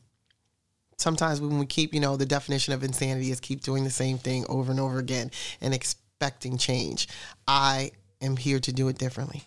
sometimes 0.98 1.40
when 1.40 1.60
we 1.60 1.66
keep 1.66 1.94
you 1.94 2.00
know 2.00 2.18
the 2.18 2.26
definition 2.26 2.74
of 2.74 2.84
insanity 2.84 3.30
is 3.30 3.40
keep 3.40 3.62
doing 3.62 3.84
the 3.84 3.90
same 3.90 4.18
thing 4.18 4.46
over 4.50 4.72
and 4.72 4.80
over 4.80 4.98
again 4.98 5.30
and 5.62 5.74
expecting 5.74 6.58
change 6.58 7.08
i 7.48 7.92
am 8.22 8.36
here 8.36 8.60
to 8.60 8.74
do 8.74 8.88
it 8.88 8.98
differently 8.98 9.44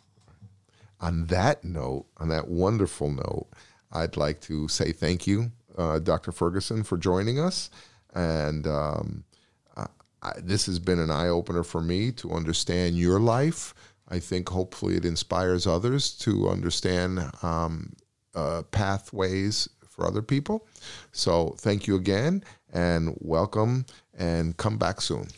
on 1.00 1.26
that 1.26 1.64
note, 1.64 2.06
on 2.18 2.28
that 2.28 2.48
wonderful 2.48 3.10
note, 3.10 3.46
I'd 3.92 4.16
like 4.16 4.40
to 4.42 4.68
say 4.68 4.92
thank 4.92 5.26
you, 5.26 5.50
uh, 5.76 5.98
Dr. 5.98 6.30
Ferguson, 6.32 6.82
for 6.82 6.98
joining 6.98 7.40
us. 7.40 7.70
And 8.14 8.66
um, 8.66 9.24
I, 10.22 10.32
this 10.38 10.66
has 10.66 10.78
been 10.78 10.98
an 10.98 11.10
eye 11.10 11.28
opener 11.28 11.62
for 11.62 11.80
me 11.80 12.12
to 12.12 12.32
understand 12.32 12.96
your 12.96 13.20
life. 13.20 13.74
I 14.08 14.18
think 14.18 14.48
hopefully 14.48 14.96
it 14.96 15.04
inspires 15.04 15.66
others 15.66 16.12
to 16.18 16.48
understand 16.48 17.20
um, 17.42 17.92
uh, 18.34 18.62
pathways 18.70 19.68
for 19.88 20.06
other 20.06 20.22
people. 20.22 20.66
So 21.12 21.54
thank 21.58 21.86
you 21.86 21.96
again 21.96 22.42
and 22.72 23.16
welcome 23.20 23.86
and 24.16 24.56
come 24.56 24.78
back 24.78 25.00
soon. 25.00 25.28